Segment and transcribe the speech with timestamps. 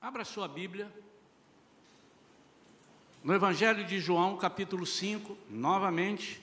[0.00, 0.92] Abra sua Bíblia.
[3.24, 6.40] No Evangelho de João, capítulo 5, novamente,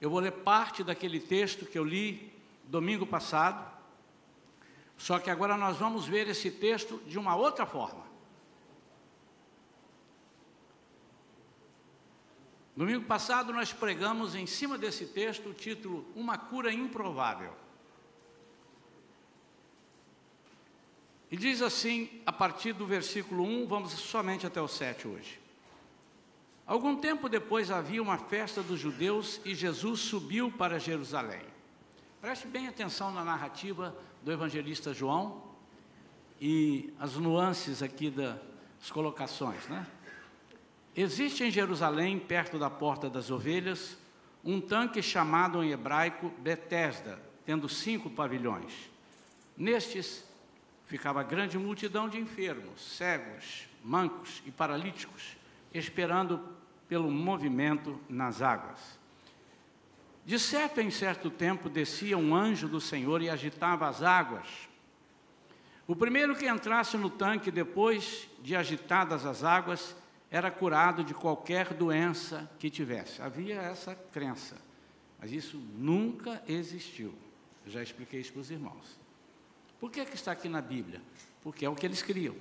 [0.00, 2.32] eu vou ler parte daquele texto que eu li
[2.64, 3.68] domingo passado.
[4.96, 8.06] Só que agora nós vamos ver esse texto de uma outra forma.
[12.76, 17.52] Domingo passado nós pregamos em cima desse texto o título Uma cura improvável.
[21.30, 25.38] E diz assim, a partir do versículo 1, vamos somente até o 7 hoje.
[26.66, 31.42] Algum tempo depois havia uma festa dos judeus e Jesus subiu para Jerusalém.
[32.20, 35.42] Preste bem atenção na narrativa do evangelista João
[36.40, 39.86] e as nuances aqui das colocações, né?
[40.94, 43.96] Existe em Jerusalém, perto da porta das ovelhas,
[44.44, 48.72] um tanque chamado em hebraico Betesda, tendo cinco pavilhões.
[49.56, 50.27] Nestes
[50.88, 55.36] ficava grande multidão de enfermos, cegos, mancos e paralíticos,
[55.72, 56.40] esperando
[56.88, 58.98] pelo movimento nas águas.
[60.24, 64.46] De certo em certo tempo descia um anjo do Senhor e agitava as águas.
[65.86, 69.94] O primeiro que entrasse no tanque depois de agitadas as águas
[70.30, 73.20] era curado de qualquer doença que tivesse.
[73.20, 74.56] Havia essa crença,
[75.18, 77.14] mas isso nunca existiu.
[77.66, 79.07] Eu já expliquei isso para os irmãos.
[79.80, 81.00] Por que, que está aqui na Bíblia?
[81.42, 82.34] Porque é o que eles criam.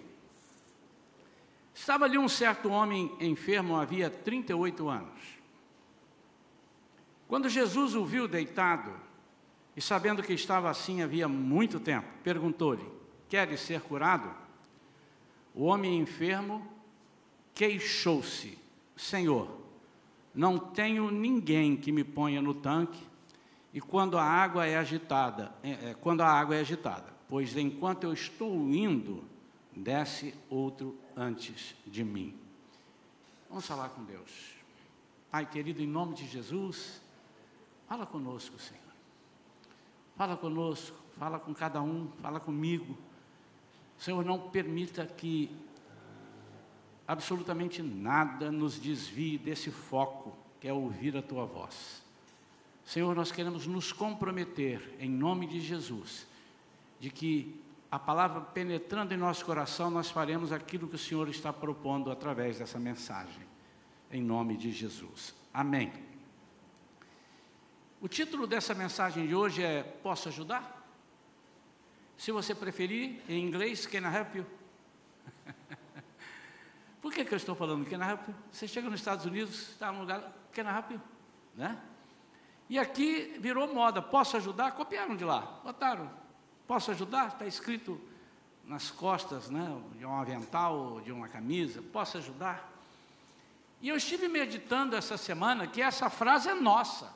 [1.74, 5.38] Estava ali um certo homem enfermo havia 38 anos.
[7.28, 8.92] Quando Jesus o viu deitado,
[9.76, 12.86] e sabendo que estava assim havia muito tempo, perguntou-lhe:
[13.30, 14.34] Queres ser curado?
[15.54, 16.68] O homem enfermo
[17.54, 18.58] queixou-se:
[18.96, 19.60] Senhor,
[20.34, 23.06] não tenho ninguém que me ponha no tanque,
[23.74, 28.04] e quando a água é agitada, é, é, quando a água é agitada, pois enquanto
[28.04, 29.24] eu estou indo,
[29.76, 32.38] desce outro antes de mim.
[33.50, 34.56] Vamos falar com Deus.
[35.32, 37.02] Pai querido, em nome de Jesus,
[37.88, 38.84] fala conosco, Senhor.
[40.16, 42.98] Fala conosco, fala com cada um, fala comigo.
[43.98, 45.50] Senhor, não permita que
[47.08, 52.04] absolutamente nada nos desvie desse foco, que é ouvir a tua voz.
[52.86, 56.27] Senhor, nós queremos nos comprometer, em nome de Jesus,
[57.00, 61.54] de que a palavra penetrando em nosso coração, nós faremos aquilo que o Senhor está
[61.54, 63.48] propondo através dessa mensagem,
[64.12, 65.34] em nome de Jesus.
[65.54, 65.92] Amém.
[68.02, 70.76] O título dessa mensagem de hoje é Posso ajudar?
[72.18, 74.46] Se você preferir, em inglês, Can I help you?
[77.02, 78.36] Por que, que eu estou falando Can I help you?
[78.52, 81.02] Você chega nos Estados Unidos, está num lugar, Can I help you?
[81.56, 81.78] Né?
[82.70, 84.72] E aqui virou moda, posso ajudar?
[84.74, 86.27] Copiaram de lá, botaram
[86.68, 87.30] Posso ajudar?
[87.30, 88.00] Está escrito
[88.66, 91.82] nas costas né, de um avental, de uma camisa.
[91.82, 92.70] Posso ajudar?
[93.82, 97.16] E eu estive meditando essa semana que essa frase é nossa.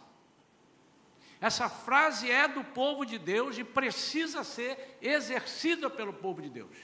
[1.41, 6.78] Essa frase é do povo de Deus e precisa ser exercida pelo povo de Deus.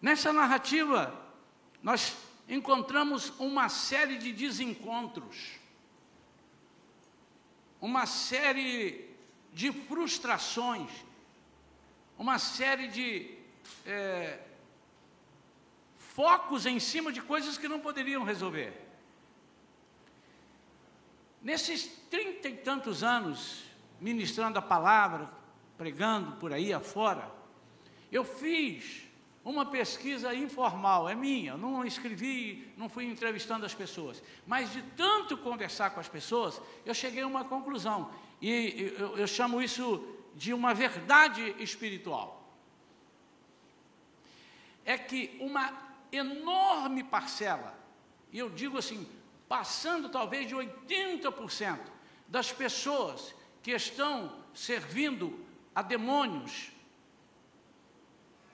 [0.00, 1.14] Nessa narrativa,
[1.82, 2.16] nós
[2.48, 5.58] encontramos uma série de desencontros,
[7.80, 9.07] uma série
[9.52, 10.90] de frustrações,
[12.18, 13.34] uma série de
[13.86, 14.38] é,
[15.96, 18.72] focos em cima de coisas que não poderiam resolver.
[21.42, 23.64] Nesses trinta e tantos anos,
[24.00, 25.30] ministrando a palavra,
[25.76, 27.30] pregando por aí afora,
[28.10, 29.08] eu fiz
[29.44, 35.38] uma pesquisa informal, é minha, não escrevi, não fui entrevistando as pessoas, mas de tanto
[35.38, 38.10] conversar com as pessoas, eu cheguei a uma conclusão.
[38.40, 42.36] E eu, eu chamo isso de uma verdade espiritual.
[44.84, 45.72] É que uma
[46.12, 47.78] enorme parcela,
[48.32, 49.06] e eu digo assim,
[49.48, 51.80] passando talvez de 80%
[52.26, 55.44] das pessoas que estão servindo
[55.74, 56.70] a demônios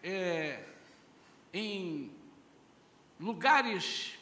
[0.02, 0.64] é,
[1.52, 2.10] em
[3.18, 4.18] lugares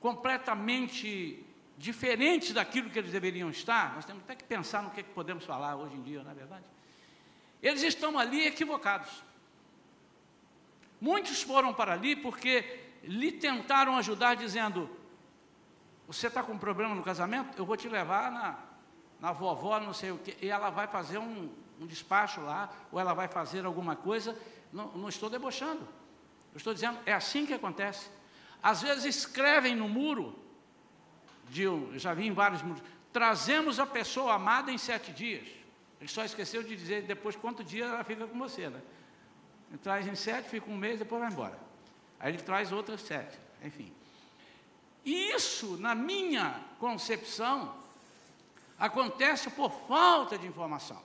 [0.00, 1.45] completamente
[1.76, 5.10] diferentes daquilo que eles deveriam estar, nós temos até que pensar no que, é que
[5.10, 6.64] podemos falar hoje em dia, na é verdade.
[7.62, 9.22] Eles estão ali equivocados.
[11.00, 14.90] Muitos foram para ali porque lhe tentaram ajudar, dizendo:
[16.06, 17.58] Você está com um problema no casamento?
[17.58, 18.58] Eu vou te levar na,
[19.20, 22.98] na vovó, não sei o quê, e ela vai fazer um, um despacho lá, ou
[22.98, 24.36] ela vai fazer alguma coisa.
[24.72, 25.86] Não, não estou debochando,
[26.52, 28.10] eu estou dizendo, é assim que acontece.
[28.62, 30.45] Às vezes escrevem no muro
[31.48, 32.82] de, eu já vi em vários mundos,
[33.12, 35.46] trazemos a pessoa amada em sete dias.
[36.00, 38.80] Ele só esqueceu de dizer depois quanto dia ela fica com você, né?
[39.70, 41.58] Ele traz em sete, fica um mês, depois vai embora.
[42.20, 43.92] Aí ele traz outras sete, enfim.
[45.04, 47.74] E isso, na minha concepção,
[48.78, 51.00] acontece por falta de informação.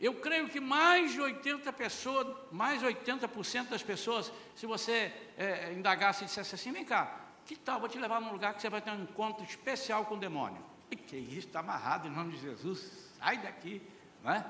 [0.00, 5.72] Eu creio que mais de 80 pessoas, mais de 80% das pessoas, se você é,
[5.72, 7.21] indagasse e dissesse assim, vem cá,
[7.54, 10.14] que tal, vou te levar num lugar que você vai ter um encontro especial com
[10.14, 10.62] o demônio.
[10.90, 13.82] E que isso, está amarrado em nome de Jesus, sai daqui,
[14.22, 14.44] não é?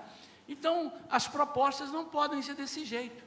[0.49, 3.23] Então, as propostas não podem ser desse jeito.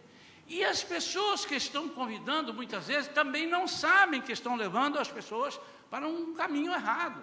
[0.48, 5.10] E as pessoas que estão convidando, muitas vezes, também não sabem que estão levando as
[5.10, 7.22] pessoas para um caminho errado.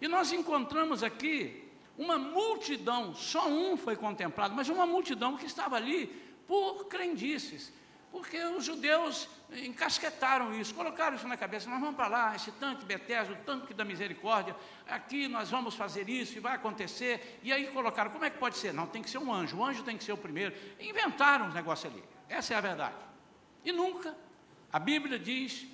[0.00, 5.76] E nós encontramos aqui uma multidão, só um foi contemplado, mas uma multidão que estava
[5.76, 6.06] ali
[6.46, 7.72] por crendices,
[8.14, 12.84] porque os judeus encasquetaram isso, colocaram isso na cabeça, nós vamos para lá, esse tanque
[12.84, 14.54] Bethesda, o tanque da misericórdia,
[14.86, 18.56] aqui nós vamos fazer isso e vai acontecer, e aí colocaram, como é que pode
[18.56, 18.72] ser?
[18.72, 21.54] Não, tem que ser um anjo, o anjo tem que ser o primeiro, inventaram os
[21.54, 22.94] negócios ali, essa é a verdade,
[23.64, 24.16] e nunca,
[24.72, 25.66] a Bíblia diz,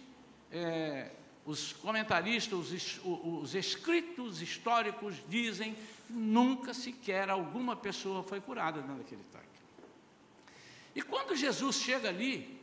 [0.50, 1.10] é,
[1.44, 5.76] os comentaristas, os, os escritos históricos dizem
[6.08, 9.49] nunca sequer alguma pessoa foi curada dentro daquele tanque.
[11.00, 12.60] E quando Jesus chega ali,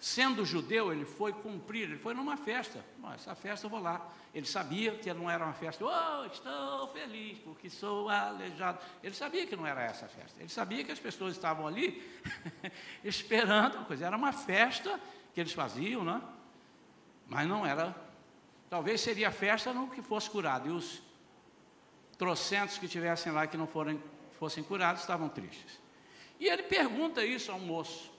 [0.00, 2.84] sendo judeu, ele foi cumprir, ele foi numa festa.
[3.14, 4.04] Essa festa eu vou lá.
[4.34, 8.80] Ele sabia que não era uma festa, oh, estou feliz porque sou aleijado.
[9.00, 10.40] Ele sabia que não era essa festa.
[10.40, 12.02] Ele sabia que as pessoas estavam ali
[13.04, 14.06] esperando coisa.
[14.06, 14.98] Era uma festa
[15.32, 16.20] que eles faziam, né?
[17.28, 17.94] mas não era.
[18.68, 20.68] Talvez seria festa no que fosse curado.
[20.68, 21.00] E os
[22.18, 24.02] trocentos que tivessem lá que não foram,
[24.36, 25.78] fossem curados estavam tristes.
[26.38, 28.10] E ele pergunta isso ao moço.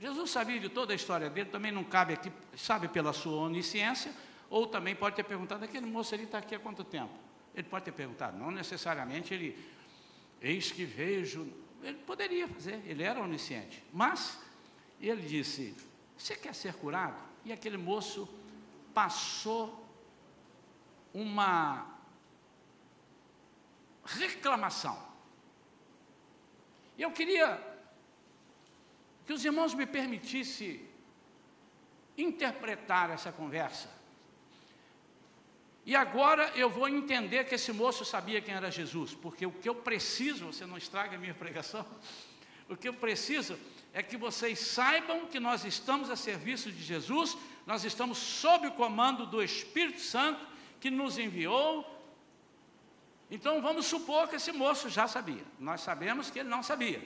[0.00, 4.12] Jesus sabia de toda a história dele, também não cabe aqui, sabe pela sua onisciência,
[4.50, 7.12] ou também pode ter perguntado, aquele moço ele está aqui há quanto tempo?
[7.54, 9.56] Ele pode ter perguntado, não necessariamente ele,
[10.42, 11.50] eis que vejo,
[11.82, 13.82] ele poderia fazer, ele era onisciente.
[13.92, 14.38] Mas
[15.00, 15.74] ele disse,
[16.18, 17.16] você quer ser curado?
[17.44, 18.28] E aquele moço
[18.92, 19.86] passou
[21.12, 21.86] uma
[24.04, 25.13] reclamação.
[26.96, 27.60] E eu queria
[29.26, 30.80] que os irmãos me permitissem
[32.16, 33.88] interpretar essa conversa.
[35.86, 39.68] E agora eu vou entender que esse moço sabia quem era Jesus, porque o que
[39.68, 41.84] eu preciso, você não estraga a minha pregação,
[42.68, 43.58] o que eu preciso
[43.92, 47.36] é que vocês saibam que nós estamos a serviço de Jesus,
[47.66, 50.46] nós estamos sob o comando do Espírito Santo
[50.80, 51.93] que nos enviou
[53.30, 55.44] então vamos supor que esse moço já sabia.
[55.58, 57.02] Nós sabemos que ele não sabia.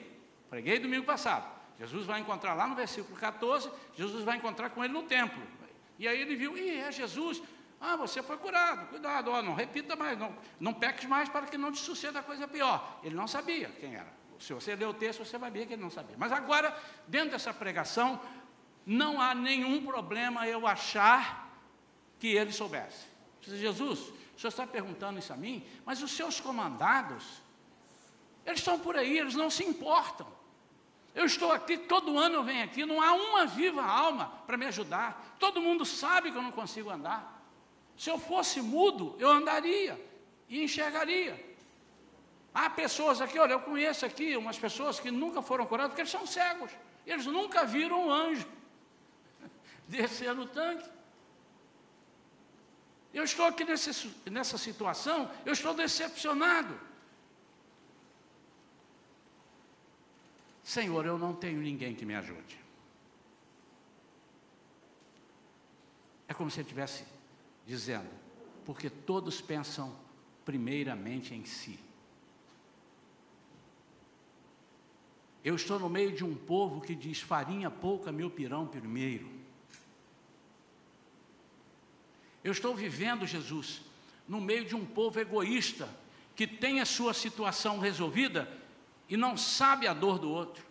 [0.49, 1.59] Preguei domingo passado.
[1.79, 5.41] Jesus vai encontrar lá no versículo 14, Jesus vai encontrar com ele no templo.
[5.97, 7.41] E aí ele viu, ih, é Jesus.
[7.79, 11.71] Ah, você foi curado, cuidado, não repita mais, não, não peques mais para que não
[11.71, 12.99] te suceda coisa pior.
[13.01, 14.11] Ele não sabia quem era.
[14.39, 16.15] Se você ler o texto, você vai ver que ele não sabia.
[16.17, 16.77] Mas agora,
[17.07, 18.19] dentro dessa pregação,
[18.85, 21.49] não há nenhum problema eu achar
[22.19, 23.07] que ele soubesse.
[23.41, 27.41] Jesus, o senhor está perguntando isso a mim, mas os seus comandados,
[28.45, 30.25] eles estão por aí, eles não se importam.
[31.13, 34.65] Eu estou aqui, todo ano eu venho aqui, não há uma viva alma para me
[34.67, 35.35] ajudar.
[35.37, 37.43] Todo mundo sabe que eu não consigo andar.
[37.97, 39.99] Se eu fosse mudo, eu andaria
[40.47, 41.37] e enxergaria.
[42.53, 46.11] Há pessoas aqui, olha, eu conheço aqui umas pessoas que nunca foram curadas porque eles
[46.11, 46.71] são cegos.
[47.05, 48.47] Eles nunca viram um anjo
[49.85, 50.89] descer no tanque.
[53.13, 56.79] Eu estou aqui nesse, nessa situação, eu estou decepcionado.
[60.63, 62.59] Senhor, eu não tenho ninguém que me ajude.
[66.27, 67.03] É como se ele estivesse
[67.65, 68.09] dizendo,
[68.65, 69.95] porque todos pensam
[70.45, 71.79] primeiramente em si.
[75.43, 79.38] Eu estou no meio de um povo que diz farinha pouca, meu pirão primeiro.
[82.43, 83.81] Eu estou vivendo, Jesus,
[84.27, 85.89] no meio de um povo egoísta,
[86.35, 88.49] que tem a sua situação resolvida
[89.09, 90.63] e não sabe a dor do outro.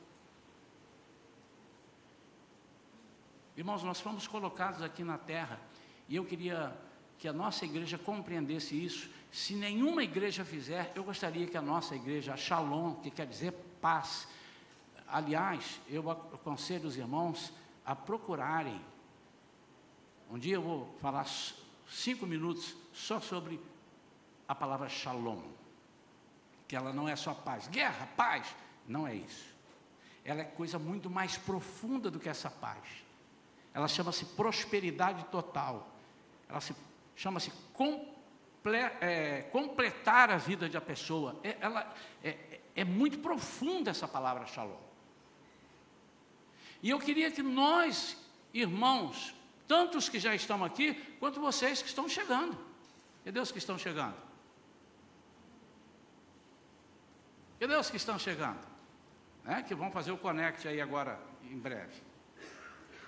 [3.56, 5.60] Irmãos, nós fomos colocados aqui na terra
[6.08, 6.74] e eu queria
[7.18, 9.10] que a nossa igreja compreendesse isso.
[9.32, 13.52] Se nenhuma igreja fizer, eu gostaria que a nossa igreja, a Shalom, que quer dizer
[13.80, 14.28] paz,
[15.08, 17.52] aliás, eu aconselho os irmãos
[17.84, 18.80] a procurarem
[20.30, 21.26] um dia eu vou falar
[21.88, 23.60] cinco minutos só sobre
[24.46, 25.42] a palavra shalom,
[26.66, 28.54] que ela não é só paz, guerra, paz,
[28.86, 29.46] não é isso.
[30.24, 32.84] Ela é coisa muito mais profunda do que essa paz.
[33.72, 35.88] Ela chama-se prosperidade total.
[36.48, 36.74] Ela se
[37.16, 41.38] chama-se comple, é, completar a vida da pessoa.
[41.42, 44.76] É, ela, é, é muito profunda essa palavra shalom.
[46.82, 48.16] E eu queria que nós,
[48.52, 49.34] irmãos,
[49.68, 52.58] tantos que já estão aqui, quanto vocês que estão chegando.
[53.24, 54.16] E Deus que estão chegando?
[57.60, 58.66] E Deus que estão chegando?
[59.44, 62.02] É, que vão fazer o connect aí agora, em breve.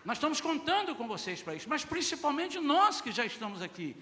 [0.05, 3.97] Nós estamos contando com vocês para isso, mas principalmente nós que já estamos aqui.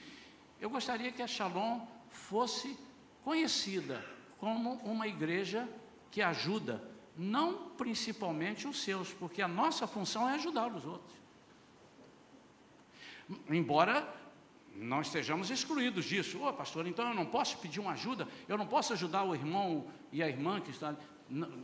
[0.61, 2.77] Eu gostaria que a Shalom fosse
[3.23, 4.05] conhecida
[4.39, 5.69] como uma igreja
[6.11, 6.83] que ajuda,
[7.17, 11.18] não principalmente os seus, porque a nossa função é ajudar os outros.
[13.49, 14.07] Embora
[14.75, 16.39] não estejamos excluídos disso.
[16.39, 19.35] Ô oh, pastor, então eu não posso pedir uma ajuda, eu não posso ajudar o
[19.35, 20.95] irmão e a irmã que está.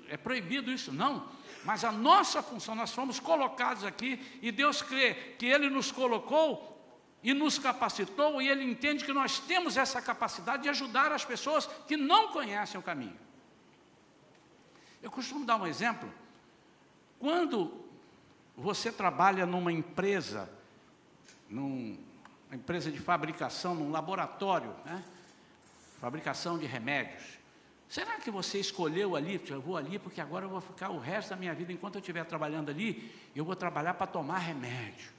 [0.09, 1.28] É proibido isso, não.
[1.64, 6.73] Mas a nossa função, nós fomos colocados aqui e Deus crê que Ele nos colocou
[7.23, 11.66] e nos capacitou, e Ele entende que nós temos essa capacidade de ajudar as pessoas
[11.88, 13.18] que não conhecem o caminho.
[15.02, 16.12] Eu costumo dar um exemplo.
[17.18, 17.73] Quando
[18.54, 20.50] você trabalha numa empresa,
[21.54, 21.96] numa
[22.52, 25.02] empresa de fabricação, num laboratório, né?
[26.00, 27.23] fabricação de remédios,
[27.88, 31.30] será que você escolheu ali, eu vou ali porque agora eu vou ficar o resto
[31.30, 35.14] da minha vida, enquanto eu estiver trabalhando ali, eu vou trabalhar para tomar remédio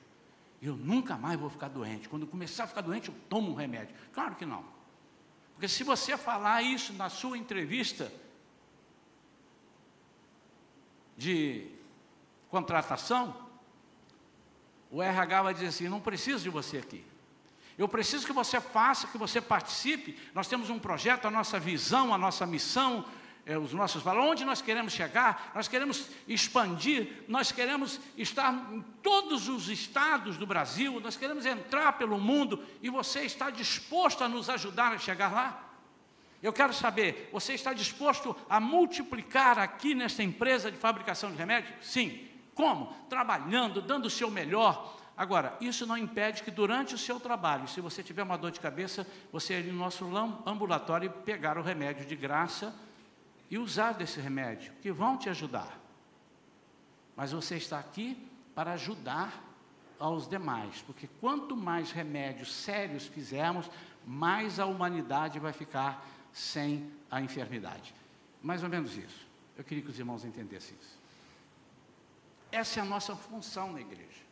[0.61, 2.09] eu nunca mais vou ficar doente.
[2.09, 3.95] Quando começar a ficar doente, eu tomo um remédio.
[4.13, 4.65] Claro que não.
[5.53, 8.11] Porque se você falar isso na sua entrevista
[11.17, 11.69] de
[12.49, 13.44] contratação,
[14.95, 17.03] o RH vai dizer assim: não preciso de você aqui.
[17.77, 20.17] Eu preciso que você faça, que você participe.
[20.33, 23.03] Nós temos um projeto, a nossa visão, a nossa missão,
[23.45, 28.81] é, os nossos valores, onde nós queremos chegar, nós queremos expandir, nós queremos estar em
[29.03, 34.29] todos os estados do Brasil, nós queremos entrar pelo mundo e você está disposto a
[34.29, 35.61] nos ajudar a chegar lá?
[36.41, 41.85] Eu quero saber, você está disposto a multiplicar aqui nesta empresa de fabricação de remédios?
[41.85, 42.34] Sim.
[42.55, 42.87] Como?
[43.09, 44.97] Trabalhando, dando o seu melhor.
[45.15, 48.59] Agora, isso não impede que durante o seu trabalho, se você tiver uma dor de
[48.59, 50.05] cabeça, você ir no nosso
[50.45, 52.73] ambulatório e pegar o remédio de graça
[53.49, 55.79] e usar desse remédio, que vão te ajudar.
[57.15, 58.17] Mas você está aqui
[58.55, 59.43] para ajudar
[59.99, 63.69] aos demais, porque quanto mais remédios sérios fizermos,
[64.05, 67.93] mais a humanidade vai ficar sem a enfermidade.
[68.41, 69.25] Mais ou menos isso.
[69.57, 70.94] Eu queria que os irmãos entendessem isso.
[72.55, 74.23] Essa é a nossa função na igreja.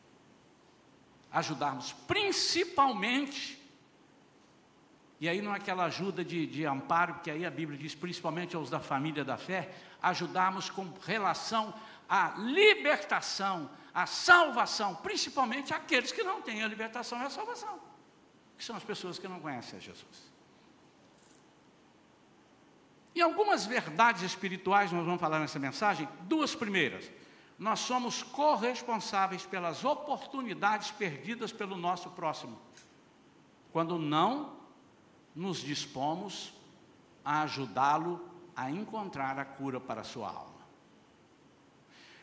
[1.32, 3.62] Ajudarmos principalmente
[5.24, 8.58] e aí não é aquela ajuda de, de amparo, que aí a Bíblia diz, principalmente
[8.58, 11.74] aos da família da fé, ajudarmos com relação
[12.10, 17.80] à libertação, à salvação, principalmente aqueles que não têm a libertação e a salvação,
[18.58, 20.34] que são as pessoas que não conhecem a Jesus.
[23.15, 27.10] E algumas verdades espirituais nós vamos falar nessa mensagem, duas primeiras.
[27.57, 32.60] Nós somos corresponsáveis pelas oportunidades perdidas pelo nosso próximo.
[33.72, 34.57] Quando não
[35.36, 36.53] nos dispomos
[37.24, 40.53] a ajudá-lo a encontrar a cura para a sua alma.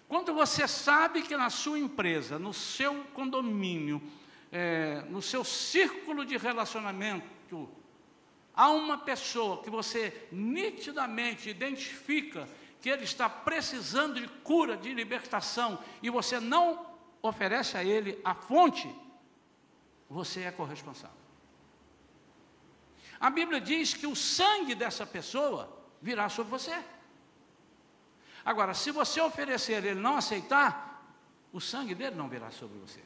[0.08, 4.02] Quando você sabe que na sua empresa, no seu condomínio,
[4.50, 7.68] é, no seu círculo de relacionamento,
[8.52, 12.48] há uma pessoa que você nitidamente identifica
[12.80, 16.86] que ele está precisando de cura, de libertação, e você não
[17.22, 18.92] oferece a ele a fonte,
[20.08, 21.16] você é corresponsável.
[23.20, 26.82] A Bíblia diz que o sangue dessa pessoa virá sobre você.
[28.42, 31.04] Agora, se você oferecer e ele não aceitar,
[31.52, 33.00] o sangue dele não virá sobre você.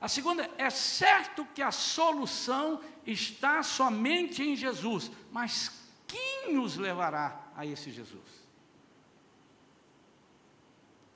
[0.00, 5.72] A segunda, é certo que a solução está somente em Jesus, mas
[6.06, 8.46] quem nos levará a esse Jesus?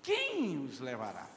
[0.03, 1.29] Quem os levará?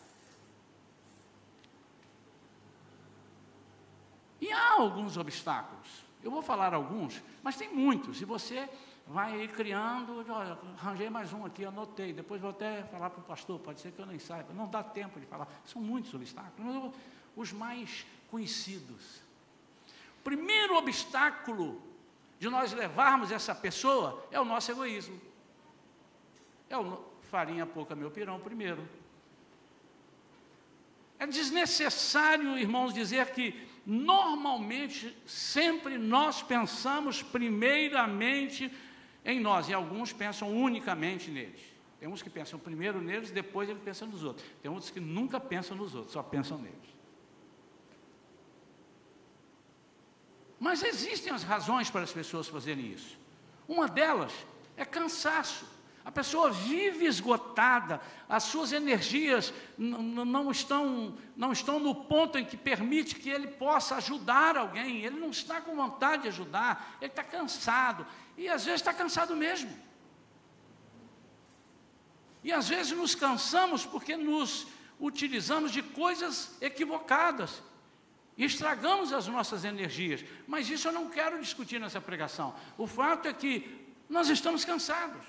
[4.42, 6.04] E há alguns obstáculos.
[6.24, 8.20] Eu vou falar alguns, mas tem muitos.
[8.20, 8.68] E você
[9.06, 12.12] vai criando, olha, arranjei mais um aqui, anotei.
[12.12, 14.54] Depois vou até falar para o pastor, pode ser que eu nem saiba.
[14.54, 15.48] Não dá tempo de falar.
[15.66, 16.94] São muitos obstáculos, mas
[17.36, 19.22] os mais conhecidos.
[20.24, 21.80] Primeiro obstáculo
[22.40, 25.20] de nós levarmos essa pessoa é o nosso egoísmo.
[26.70, 28.88] É o farinha pouca meu pirão primeiro.
[31.18, 38.72] É desnecessário, irmãos, dizer que normalmente, sempre nós pensamos primeiramente
[39.24, 41.62] em nós, e alguns pensam unicamente neles.
[42.00, 44.46] Tem uns que pensam primeiro neles, depois ele pensa nos outros.
[44.62, 46.95] Tem outros que nunca pensam nos outros, só pensam neles.
[50.66, 53.20] Mas existem as razões para as pessoas fazerem isso.
[53.68, 54.34] Uma delas
[54.76, 55.64] é cansaço.
[56.04, 62.58] A pessoa vive esgotada, as suas energias não estão, não estão no ponto em que
[62.58, 65.06] permite que ele possa ajudar alguém.
[65.06, 68.04] Ele não está com vontade de ajudar, ele está cansado.
[68.36, 69.72] E às vezes está cansado mesmo.
[72.44, 74.66] E às vezes nos cansamos porque nos
[75.00, 77.62] utilizamos de coisas equivocadas.
[78.38, 80.24] E estragamos as nossas energias.
[80.48, 82.56] Mas isso eu não quero discutir nessa pregação.
[82.78, 85.24] O fato é que nós estamos cansados.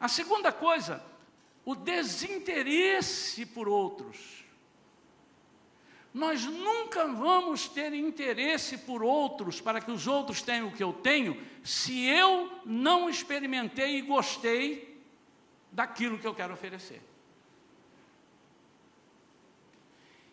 [0.00, 1.02] A segunda coisa,
[1.64, 4.44] o desinteresse por outros.
[6.14, 10.92] Nós nunca vamos ter interesse por outros para que os outros tenham o que eu
[10.92, 15.02] tenho, se eu não experimentei e gostei
[15.70, 17.02] daquilo que eu quero oferecer.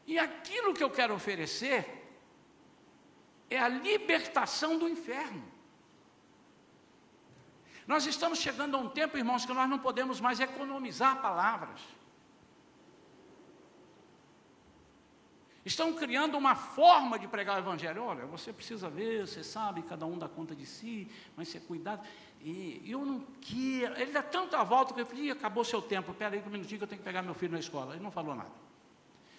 [0.06, 2.04] E aquilo que eu quero oferecer
[3.50, 5.44] é a libertação do inferno.
[7.88, 11.80] Nós estamos chegando a um tempo, irmãos, que nós não podemos mais economizar palavras.
[15.64, 18.04] Estão criando uma forma de pregar o Evangelho.
[18.04, 22.06] Olha, você precisa ver, você sabe, cada um dá conta de si, mas ser cuidado.
[22.40, 24.00] E eu não quero.
[24.00, 26.84] Ele dá tanta volta que eu falei, acabou seu tempo, espera aí um minutinho que
[26.84, 27.96] eu tenho que pegar meu filho na escola.
[27.96, 28.52] Ele não falou nada.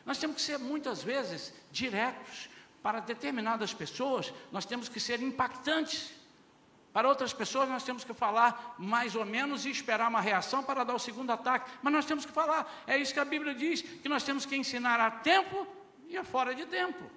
[0.07, 2.49] Nós temos que ser muitas vezes diretos.
[2.81, 6.13] Para determinadas pessoas, nós temos que ser impactantes.
[6.93, 10.85] Para outras pessoas, nós temos que falar mais ou menos e esperar uma reação para
[10.85, 11.69] dar o segundo ataque.
[11.83, 12.85] Mas nós temos que falar.
[12.87, 15.67] É isso que a Bíblia diz: que nós temos que ensinar a tempo
[16.09, 17.11] e a fora de tempo.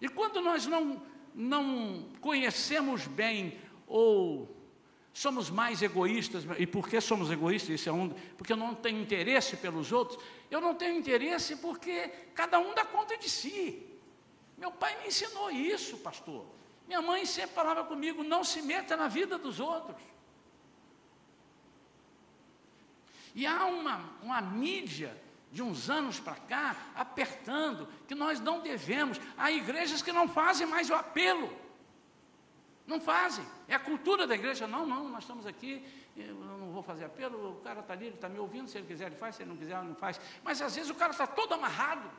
[0.00, 1.02] E quando nós não,
[1.34, 4.53] não conhecemos bem ou
[5.14, 7.80] somos mais egoístas, e por que somos egoístas?
[7.80, 10.22] Isso é um, porque eu não tenho interesse pelos outros.
[10.50, 13.86] Eu não tenho interesse porque cada um dá conta de si.
[14.58, 16.44] Meu pai me ensinou isso, pastor.
[16.88, 20.02] Minha mãe sempre falava comigo: não se meta na vida dos outros.
[23.36, 25.16] E há uma, uma mídia
[25.52, 29.20] de uns anos para cá apertando que nós não devemos.
[29.38, 31.63] Há igrejas que não fazem mais o apelo.
[32.86, 33.44] Não fazem.
[33.66, 34.66] É a cultura da igreja.
[34.66, 35.84] Não, não, nós estamos aqui,
[36.16, 38.86] eu não vou fazer apelo, o cara está ali, ele está me ouvindo, se ele
[38.86, 40.20] quiser ele faz, se ele não quiser ele não faz.
[40.42, 42.10] Mas às vezes o cara está todo amarrado.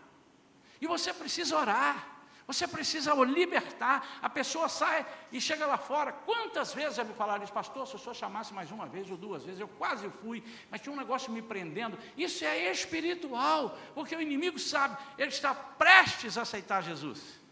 [0.82, 2.16] E você precisa orar.
[2.48, 4.20] Você precisa o libertar.
[4.22, 6.12] A pessoa sai e chega lá fora.
[6.12, 7.88] Quantas vezes já me falaram isso, pastor?
[7.88, 10.94] Se o senhor chamasse mais uma vez ou duas vezes, eu quase fui, mas tinha
[10.94, 11.98] um negócio me prendendo.
[12.16, 17.45] Isso é espiritual, porque o inimigo sabe, ele está prestes a aceitar Jesus.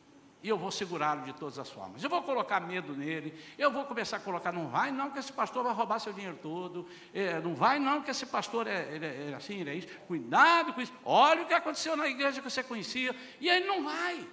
[0.43, 2.03] E eu vou segurá-lo de todas as formas.
[2.03, 3.33] Eu vou colocar medo nele.
[3.57, 6.37] Eu vou começar a colocar, não vai não, que esse pastor vai roubar seu dinheiro
[6.41, 6.85] todo.
[7.13, 9.75] É, não vai não, que esse pastor é, ele é, ele é assim, ele é
[9.75, 9.87] isso.
[10.05, 10.91] Cuidado com isso.
[11.05, 13.15] Olha o que aconteceu na igreja que você conhecia.
[13.39, 14.27] E aí não vai.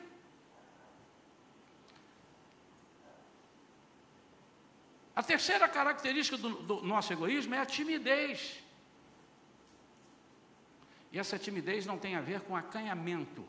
[5.15, 8.61] A terceira característica do, do nosso egoísmo é a timidez.
[11.13, 13.47] E essa timidez não tem a ver com acanhamento.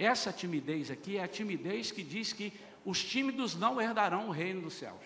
[0.00, 2.50] Essa timidez aqui é a timidez que diz que
[2.86, 4.96] os tímidos não herdarão o reino dos céus.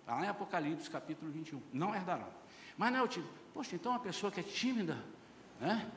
[0.00, 1.62] Está lá em Apocalipse capítulo 21.
[1.72, 2.26] Não herdarão.
[2.76, 3.32] Mas não é o tímido.
[3.54, 4.98] Poxa, então a pessoa que é tímida,
[5.60, 5.88] né?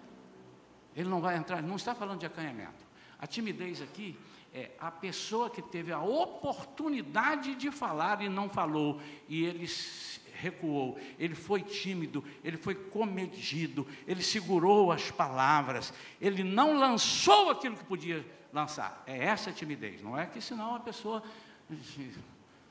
[0.96, 2.86] Ele não vai entrar, não está falando de acanhamento.
[3.18, 4.16] A timidez aqui
[4.54, 9.68] é a pessoa que teve a oportunidade de falar e não falou, e ele
[10.38, 17.76] recuou, ele foi tímido, ele foi comedido, ele segurou as palavras, ele não lançou aquilo
[17.76, 19.04] que podia lançar.
[19.06, 21.24] É essa a timidez, não é que senão a pessoa,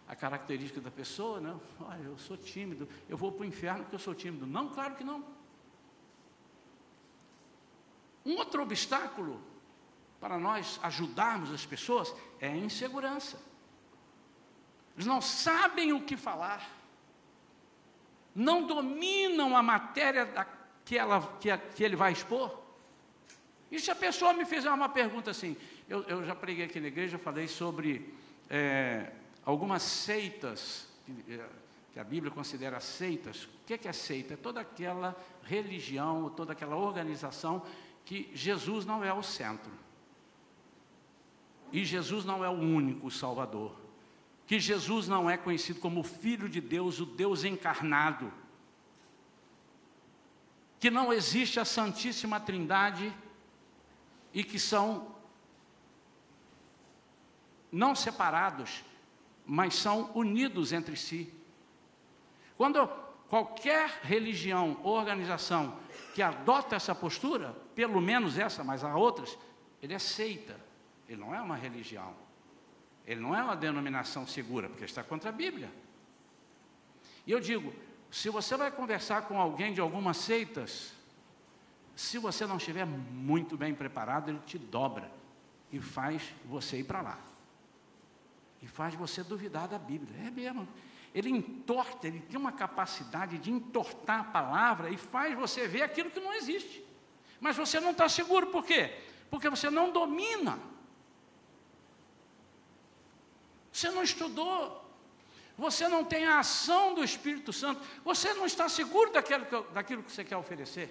[0.09, 1.55] a característica da pessoa, né?
[1.81, 4.47] Olha, eu sou tímido, eu vou para o inferno porque eu sou tímido.
[4.47, 5.25] Não, claro que não.
[8.25, 9.41] Um outro obstáculo
[10.21, 13.39] para nós ajudarmos as pessoas é a insegurança.
[14.97, 16.67] Eles não sabem o que falar,
[18.37, 20.47] não dominam a matéria da,
[20.85, 22.63] que, ela, que, que, ele vai expor.
[23.73, 25.57] E se a pessoa me fizer uma pergunta assim,
[25.89, 28.15] eu, eu já preguei aqui na igreja, falei sobre
[28.51, 29.11] é,
[29.43, 31.47] algumas seitas que, é,
[31.95, 33.45] que, a Bíblia considera seitas.
[33.45, 34.35] O que é, que é seita?
[34.35, 37.63] É toda aquela religião, toda aquela organização
[38.05, 39.73] que Jesus não é o centro.
[41.73, 43.86] E Jesus não é o único Salvador.
[44.47, 48.33] Que Jesus não é conhecido como Filho de Deus, o Deus encarnado.
[50.79, 53.13] Que não existe a Santíssima Trindade
[54.33, 55.15] e que são
[57.73, 58.85] não separados,
[59.45, 61.33] mas são unidos entre si.
[62.57, 62.87] Quando
[63.29, 65.79] qualquer religião ou organização
[66.15, 69.37] que adota essa postura, pelo menos essa, mas há outras,
[69.83, 70.59] ele é seita.
[71.09, 72.15] Ele não é uma religião.
[73.07, 75.71] Ele não é uma denominação segura, porque está contra a Bíblia.
[77.27, 77.73] E eu digo:
[78.11, 80.93] se você vai conversar com alguém de algumas seitas,
[81.95, 85.11] se você não estiver muito bem preparado, ele te dobra
[85.73, 87.19] e faz você ir para lá.
[88.61, 90.27] E faz você duvidar da Bíblia.
[90.27, 90.67] É mesmo.
[91.15, 96.11] Ele entorta, ele tem uma capacidade de entortar a palavra e faz você ver aquilo
[96.11, 96.85] que não existe.
[97.41, 98.99] Mas você não está seguro, por quê?
[99.31, 100.59] Porque você não domina.
[103.77, 104.83] Você não estudou.
[105.59, 107.83] Você não tem a ação do Espírito Santo.
[108.03, 110.91] Você não está seguro daquilo que, daquilo que você quer oferecer.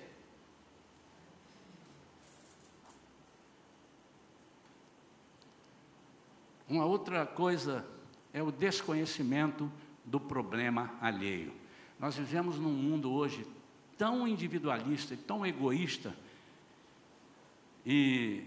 [6.70, 7.84] Uma outra coisa
[8.32, 9.72] é o desconhecimento
[10.04, 11.56] do problema alheio.
[12.00, 13.48] Nós vivemos num mundo hoje
[13.98, 16.16] tão individualista e tão egoísta,
[17.84, 18.44] e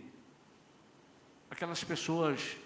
[1.50, 2.56] aquelas pessoas.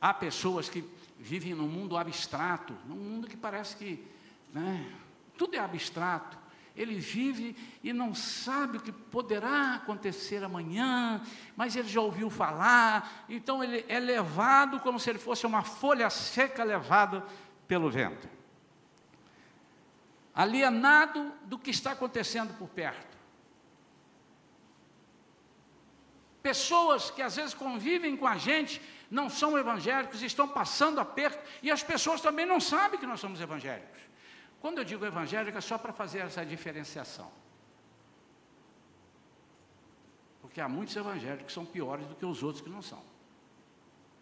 [0.00, 0.84] Há pessoas que
[1.18, 4.02] vivem num mundo abstrato, num mundo que parece que
[4.52, 4.90] né,
[5.36, 6.38] tudo é abstrato.
[6.74, 11.20] Ele vive e não sabe o que poderá acontecer amanhã,
[11.54, 16.08] mas ele já ouviu falar, então ele é levado como se ele fosse uma folha
[16.08, 17.26] seca levada
[17.68, 18.28] pelo vento.
[20.34, 23.18] Alienado do que está acontecendo por perto.
[26.42, 31.70] Pessoas que às vezes convivem com a gente, não são evangélicos, estão passando aperto, e
[31.70, 34.00] as pessoas também não sabem que nós somos evangélicos.
[34.60, 37.30] Quando eu digo evangélico, é só para fazer essa diferenciação.
[40.40, 43.02] Porque há muitos evangélicos que são piores do que os outros que não são.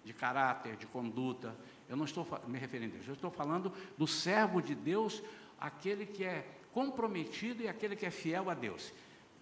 [0.05, 1.55] De caráter, de conduta.
[1.89, 5.23] Eu não estou me referindo a Deus, eu estou falando do servo de Deus,
[5.61, 8.93] aquele que é comprometido e aquele que é fiel a Deus.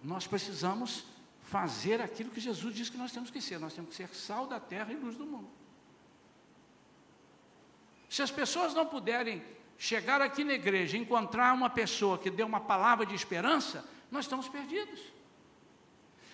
[0.03, 1.05] Nós precisamos
[1.47, 3.57] fazer aquilo que Jesus disse que nós temos que ser.
[3.57, 5.49] Nós temos que ser sal da terra e luz do mundo.
[8.09, 9.43] Se as pessoas não puderem
[9.77, 14.25] chegar aqui na igreja e encontrar uma pessoa que deu uma palavra de esperança, nós
[14.25, 14.99] estamos perdidos.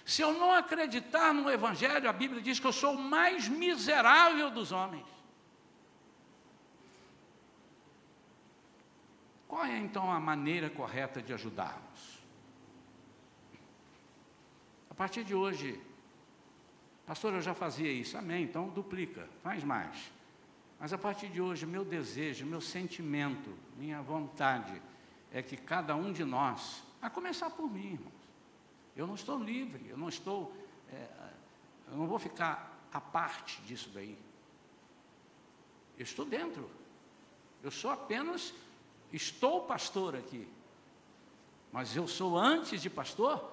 [0.04, 4.50] Se eu não acreditar no Evangelho, a Bíblia diz que eu sou o mais miserável
[4.50, 5.06] dos homens.
[9.48, 12.13] Qual é então a maneira correta de ajudarmos?
[15.04, 15.78] Partir de hoje,
[17.06, 20.10] pastor, eu já fazia isso, amém, então duplica, faz mais.
[20.80, 24.82] Mas a partir de hoje, meu desejo, meu sentimento, minha vontade
[25.30, 28.14] é que cada um de nós, a começar por mim, irmãos,
[28.96, 30.56] eu não estou livre, eu não estou,
[30.90, 31.10] é,
[31.92, 34.18] eu não vou ficar à parte disso daí.
[35.98, 36.70] Eu estou dentro.
[37.62, 38.54] Eu sou apenas,
[39.12, 40.48] estou pastor aqui.
[41.74, 43.52] Mas eu sou antes de pastor,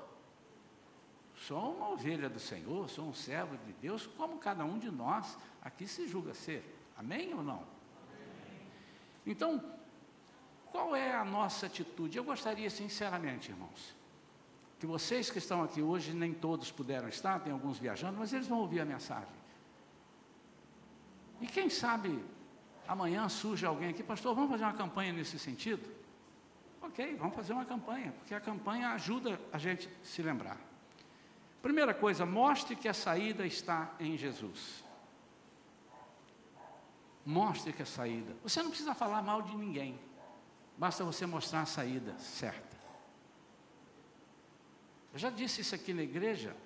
[1.41, 5.39] sou uma ovelha do Senhor, sou um servo de Deus, como cada um de nós
[5.63, 6.63] aqui se julga ser.
[6.97, 7.63] Amém ou não?
[9.27, 9.63] Então,
[10.71, 12.17] qual é a nossa atitude?
[12.17, 13.95] Eu gostaria, sinceramente, irmãos,
[14.79, 18.47] que vocês que estão aqui hoje, nem todos puderam estar, tem alguns viajando, mas eles
[18.47, 19.41] vão ouvir a mensagem.
[21.41, 22.23] E quem sabe
[22.87, 25.89] amanhã surge alguém aqui, pastor, vamos fazer uma campanha nesse sentido?
[26.83, 30.70] Ok, vamos fazer uma campanha, porque a campanha ajuda a gente se lembrar.
[31.63, 34.83] Primeira coisa, mostre que a saída está em Jesus.
[37.25, 38.35] Mostre que a saída.
[38.43, 39.99] Você não precisa falar mal de ninguém.
[40.77, 42.79] Basta você mostrar a saída certa.
[45.13, 46.57] Eu já disse isso aqui na igreja.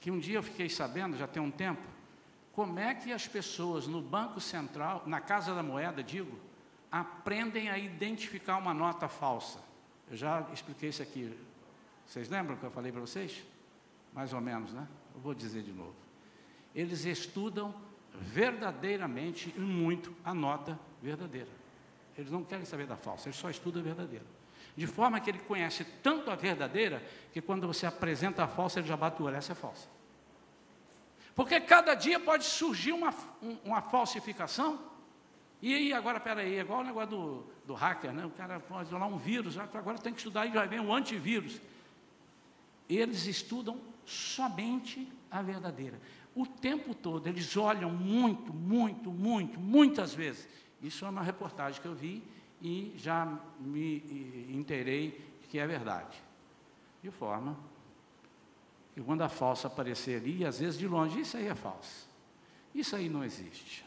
[0.00, 1.82] Que um dia eu fiquei sabendo, já tem um tempo,
[2.52, 6.38] como é que as pessoas no Banco Central, na Casa da Moeda, digo,
[6.90, 9.58] aprendem a identificar uma nota falsa.
[10.08, 11.36] Eu já expliquei isso aqui.
[12.06, 13.44] Vocês lembram que eu falei para vocês?
[14.12, 14.86] Mais ou menos, né?
[15.14, 15.94] Eu vou dizer de novo.
[16.74, 17.74] Eles estudam
[18.20, 21.50] verdadeiramente e muito a nota verdadeira.
[22.16, 24.24] Eles não querem saber da falsa, eles só estudam a verdadeira.
[24.76, 28.88] De forma que ele conhece tanto a verdadeira, que quando você apresenta a falsa, ele
[28.88, 29.88] já bate o olho, essa é falsa.
[31.34, 33.12] Porque cada dia pode surgir uma,
[33.64, 34.80] uma falsificação.
[35.60, 38.24] E aí, agora, peraí, é igual o negócio do, do hacker, né?
[38.24, 41.60] O cara pode lá um vírus, agora tem que estudar e já vem um antivírus.
[42.96, 46.00] Eles estudam somente a verdadeira
[46.34, 47.26] o tempo todo.
[47.26, 50.48] Eles olham muito, muito, muito, muitas vezes.
[50.82, 52.22] Isso é uma reportagem que eu vi
[52.60, 53.26] e já
[53.60, 56.20] me inteirei que é verdade.
[57.02, 57.56] De forma
[58.92, 62.08] que quando a falsa aparecer ali, às vezes de longe, isso aí é falso.
[62.74, 63.84] Isso aí não existe.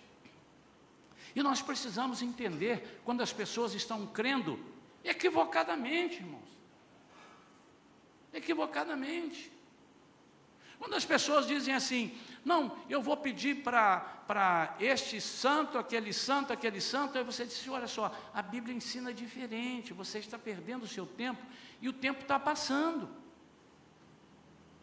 [1.35, 4.59] E nós precisamos entender quando as pessoas estão crendo
[5.03, 6.56] equivocadamente, irmãos.
[8.37, 9.51] Equivocadamente.
[10.79, 16.79] Quando as pessoas dizem assim, não, eu vou pedir para este santo, aquele santo, aquele
[16.79, 21.05] santo, aí você diz, olha só, a Bíblia ensina diferente, você está perdendo o seu
[21.05, 21.41] tempo
[21.81, 23.09] e o tempo está passando.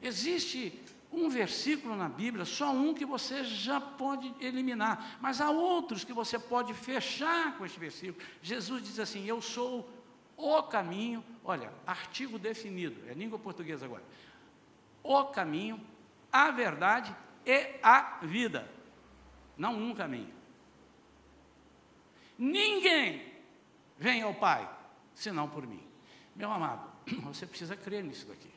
[0.03, 6.03] Existe um versículo na Bíblia, só um que você já pode eliminar, mas há outros
[6.03, 8.19] que você pode fechar com esse versículo.
[8.43, 9.89] Jesus diz assim: Eu sou
[10.37, 14.03] o caminho, olha, artigo definido, é língua portuguesa agora.
[15.03, 15.81] O caminho,
[16.33, 17.15] a verdade
[17.47, 18.69] e a vida.
[19.57, 20.33] Não um caminho.
[22.39, 23.33] Ninguém
[23.97, 24.69] vem ao Pai
[25.15, 25.83] senão por mim.
[26.35, 26.91] Meu amado,
[27.23, 28.54] você precisa crer nisso daqui.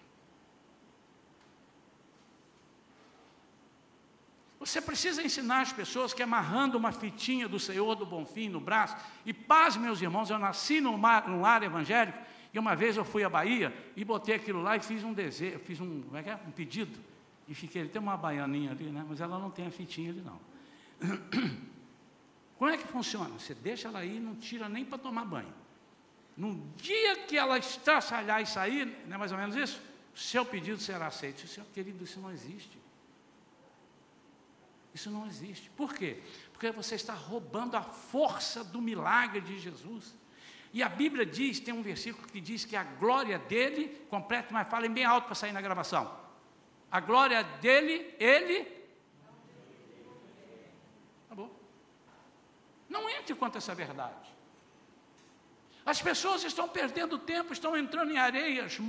[4.67, 8.97] Você precisa ensinar as pessoas que amarrando uma fitinha do Senhor do Bonfim no braço,
[9.25, 12.19] e paz, meus irmãos, eu nasci num, lar evangélico,
[12.53, 15.59] e uma vez eu fui à Bahia e botei aquilo lá e fiz um desejo,
[15.59, 16.35] fiz um, como é que é?
[16.45, 16.99] um pedido,
[17.47, 19.05] e fiquei, tem uma baianinha ali, né?
[19.07, 20.39] mas ela não tem a fitinha ali não.
[22.57, 23.29] Como é que funciona?
[23.37, 25.53] Você deixa ela aí e não tira nem para tomar banho.
[26.35, 29.79] No dia que ela estraçalhar e sair, não é mais ou menos isso?
[30.15, 31.47] Seu pedido será aceito.
[31.47, 32.76] Senhor querido, isso não existe.
[34.97, 35.69] Isso não existe.
[35.69, 36.23] Por quê?
[36.51, 40.15] Porque você está roubando a força do milagre de Jesus.
[40.73, 44.67] E a Bíblia diz, tem um versículo que diz que a glória dele, completo, mas
[44.67, 46.11] falem bem alto para sair na gravação.
[46.91, 48.67] A glória dele, ele.
[51.29, 51.51] Bom.
[52.89, 54.27] Não entre contra essa verdade.
[55.85, 58.79] As pessoas estão perdendo tempo, estão entrando em areias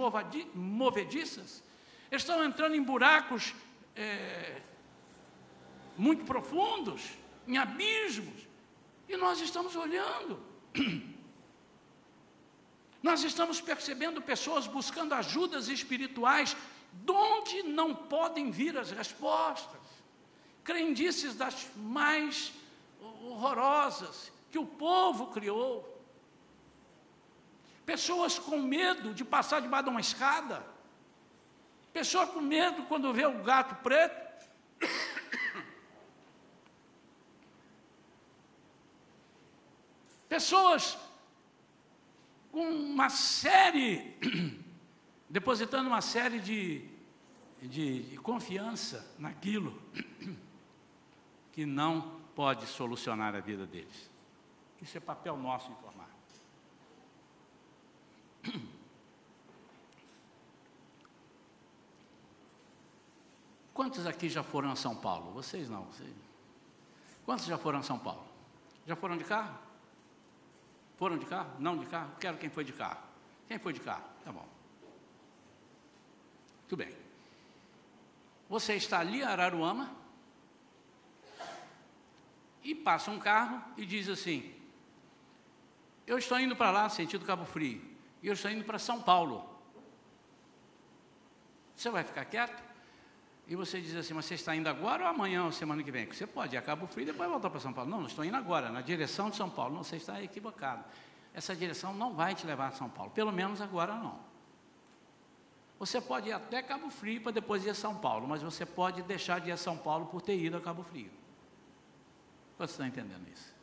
[0.54, 1.62] movediças,
[2.10, 3.54] estão entrando em buracos
[3.94, 4.62] é,
[5.98, 7.02] muito profundos,
[7.46, 8.46] em abismos,
[9.08, 10.40] e nós estamos olhando.
[13.00, 16.56] Nós estamos percebendo pessoas buscando ajudas espirituais,
[16.92, 19.80] de onde não podem vir as respostas.
[20.64, 22.52] Crendices das mais
[23.00, 25.96] horrorosas que o povo criou.
[27.86, 30.66] Pessoas com medo de passar debaixo de uma escada.
[31.92, 34.46] Pessoa com medo quando vê o gato preto.
[40.28, 40.98] Pessoas
[42.50, 44.16] com uma série,
[45.28, 46.84] depositando uma série de,
[47.62, 49.80] de, de confiança naquilo
[51.52, 54.10] que não pode solucionar a vida deles.
[54.80, 56.08] Isso é papel nosso informar.
[63.72, 65.32] Quantos aqui já foram a São Paulo?
[65.32, 65.84] Vocês não.
[65.84, 66.12] Vocês...
[67.24, 68.26] Quantos já foram a São Paulo?
[68.84, 69.67] Já foram de carro?
[70.98, 71.52] Foram de carro?
[71.60, 72.10] Não de carro?
[72.18, 73.00] Quero quem foi de carro.
[73.46, 74.02] Quem foi de carro?
[74.24, 74.46] Tá bom.
[76.68, 76.94] Tudo bem.
[78.48, 79.96] Você está ali, Araruama,
[82.64, 84.52] e passa um carro e diz assim:
[86.04, 87.80] Eu estou indo para lá, sentido Cabo Frio,
[88.20, 89.48] e eu estou indo para São Paulo.
[91.76, 92.67] Você vai ficar quieto?
[93.48, 96.04] E você diz assim, mas você está indo agora ou amanhã ou semana que vem?
[96.04, 97.90] Você pode ir a Cabo Frio e depois voltar para São Paulo.
[97.90, 99.74] Não, não estou indo agora, na direção de São Paulo.
[99.74, 100.84] Não, você está equivocado.
[101.32, 104.20] Essa direção não vai te levar a São Paulo, pelo menos agora não.
[105.78, 109.00] Você pode ir até Cabo Frio para depois ir a São Paulo, mas você pode
[109.02, 111.10] deixar de ir a São Paulo por ter ido a Cabo Frio.
[112.58, 113.54] Você está entendendo isso?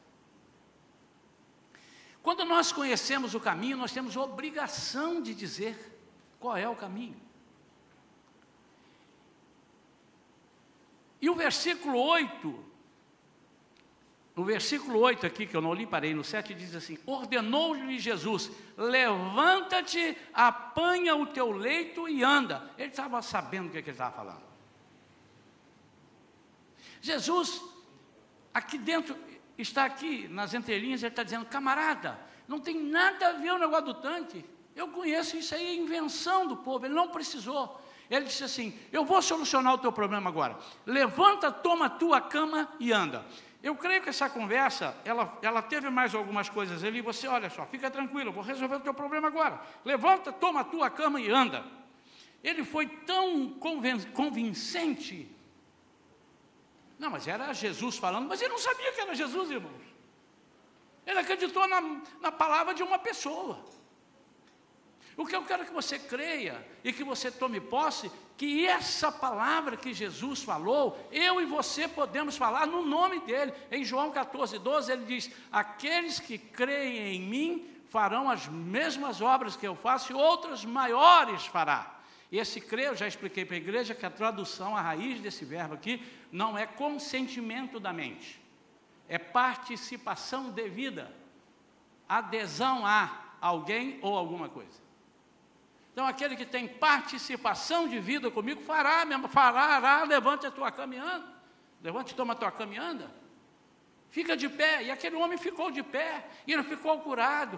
[2.24, 6.02] Quando nós conhecemos o caminho, nós temos obrigação de dizer
[6.40, 7.25] qual é o caminho.
[11.26, 12.66] E o versículo 8,
[14.36, 18.52] o versículo 8 aqui, que eu não li, parei no 7, diz assim: Ordenou-lhe Jesus:
[18.78, 22.70] Levanta-te, apanha o teu leito e anda.
[22.78, 24.44] Ele estava sabendo o que, é que ele estava falando.
[27.02, 27.60] Jesus,
[28.54, 29.18] aqui dentro,
[29.58, 33.86] está aqui nas entrelinhas, ele está dizendo: Camarada, não tem nada a ver o negócio
[33.86, 34.46] do tanque.
[34.76, 37.84] Eu conheço isso aí, é invenção do povo, ele não precisou.
[38.10, 40.58] Ele disse assim: Eu vou solucionar o teu problema agora.
[40.86, 43.26] Levanta, toma a tua cama e anda.
[43.64, 47.02] Eu creio que essa conversa, ela, ela teve mais algumas coisas ali.
[47.02, 49.60] Você, olha só, fica tranquilo, eu vou resolver o teu problema agora.
[49.84, 51.66] Levanta, toma a tua cama e anda.
[52.44, 53.50] Ele foi tão
[54.14, 55.36] convincente.
[57.00, 59.82] Não, mas era Jesus falando, mas ele não sabia que era Jesus, irmãos.
[61.06, 61.82] Ele acreditou na,
[62.22, 63.66] na palavra de uma pessoa.
[65.18, 69.78] O que eu quero que você creia e que você tome posse, que essa palavra
[69.78, 73.54] que Jesus falou, eu e você podemos falar no nome dele.
[73.72, 79.56] Em João 14, 12, ele diz: Aqueles que creem em mim farão as mesmas obras
[79.56, 81.96] que eu faço e outras maiores fará.
[82.30, 85.46] E esse crer, eu já expliquei para a igreja que a tradução, a raiz desse
[85.46, 88.42] verbo aqui, não é consentimento da mente,
[89.08, 91.16] é participação devida,
[92.10, 94.85] adesão a alguém ou alguma coisa.
[95.96, 101.26] Então, aquele que tem participação de vida comigo, fará, mesmo, fará, levante a tua caminhando,
[101.82, 103.10] levante e toma a tua caminhanda,
[104.10, 107.58] fica de pé, e aquele homem ficou de pé, e ele ficou curado,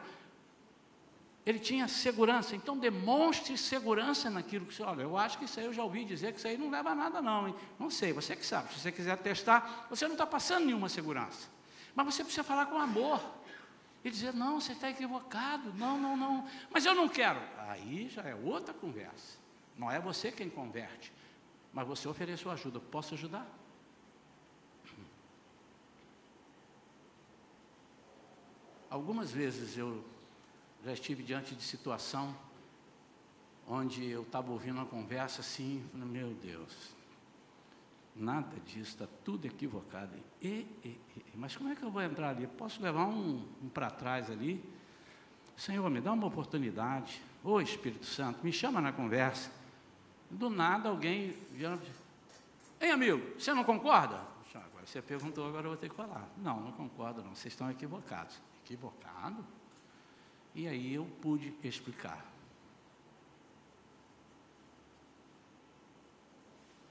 [1.47, 5.65] ele tinha segurança, então demonstre segurança naquilo que você, olha, eu acho que isso aí
[5.65, 7.56] eu já ouvi dizer que isso aí não leva a nada não, hein?
[7.80, 11.50] não sei, você que sabe, se você quiser testar, você não está passando nenhuma segurança,
[11.95, 13.19] mas você precisa falar com amor,
[14.04, 18.23] e dizer, não, você está equivocado, não, não, não, mas eu não quero, aí já
[18.23, 19.38] é outra conversa,
[19.77, 21.12] não é você quem converte,
[21.73, 23.47] mas você ofereceu ajuda, posso ajudar?
[28.89, 30.03] Algumas vezes eu
[30.84, 32.34] já estive diante de situação
[33.67, 36.95] onde eu estava ouvindo uma conversa assim, falei, meu Deus,
[38.15, 40.15] nada disso, está tudo equivocado.
[40.41, 42.47] E, e, e, mas como é que eu vou entrar ali?
[42.47, 44.63] Posso levar um, um para trás ali?
[45.58, 47.21] Senhor, me dá uma oportunidade.
[47.48, 49.50] Ô Espírito Santo, me chama na conversa.
[50.30, 51.80] Do nada alguém vira.
[52.78, 54.20] Ei, amigo, você não concorda?
[54.54, 56.30] Agora você perguntou, agora eu vou ter que falar.
[56.36, 57.34] Não, não concordo, não.
[57.34, 58.38] Vocês estão equivocados.
[58.66, 59.46] Equivocado?
[60.54, 62.26] E aí eu pude explicar.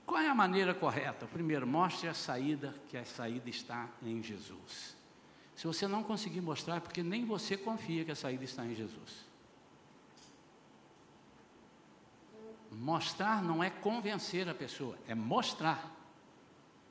[0.07, 1.27] Qual é a maneira correta?
[1.27, 4.97] Primeiro, mostre a saída, que a saída está em Jesus.
[5.55, 8.75] Se você não conseguir mostrar, é porque nem você confia que a saída está em
[8.75, 9.26] Jesus.
[12.79, 15.93] Mostrar não é convencer a pessoa, é mostrar.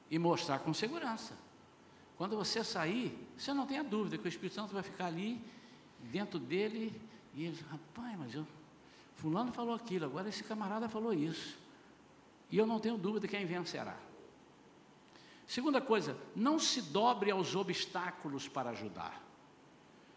[0.09, 1.33] E mostrar com segurança.
[2.17, 5.41] Quando você sair, você não tenha dúvida que o Espírito Santo vai ficar ali
[5.99, 6.99] dentro dele,
[7.33, 8.47] e ele, rapaz, mas eu,
[9.15, 11.57] fulano falou aquilo, agora esse camarada falou isso.
[12.49, 13.97] E eu não tenho dúvida quem vencerá.
[15.45, 19.21] Segunda coisa, não se dobre aos obstáculos para ajudar.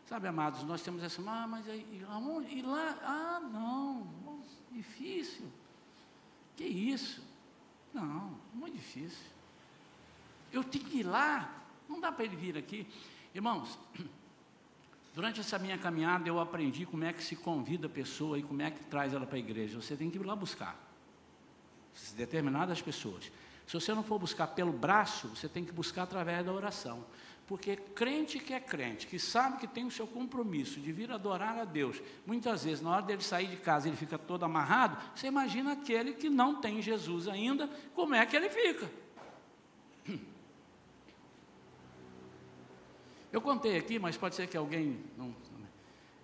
[0.06, 2.56] Sabe, amados, nós temos essa, ah, mas aí, aonde?
[2.56, 4.06] E lá, ah, não,
[4.78, 5.46] difícil.
[6.56, 7.22] Que isso?
[7.92, 9.26] Não, muito difícil.
[10.52, 12.86] Eu tenho que ir lá, não dá para ele vir aqui.
[13.34, 13.78] Irmãos,
[15.18, 18.62] Durante essa minha caminhada eu aprendi como é que se convida a pessoa e como
[18.62, 19.80] é que traz ela para a igreja.
[19.80, 20.78] Você tem que ir lá buscar.
[22.14, 23.32] Determinadas pessoas.
[23.66, 27.04] Se você não for buscar pelo braço, você tem que buscar através da oração.
[27.48, 31.56] Porque crente que é crente, que sabe que tem o seu compromisso de vir adorar
[31.58, 34.98] a Deus, muitas vezes, na hora dele sair de casa, ele fica todo amarrado.
[35.16, 38.90] Você imagina aquele que não tem Jesus ainda, como é que ele fica?
[43.32, 45.34] Eu contei aqui, mas pode ser que alguém não,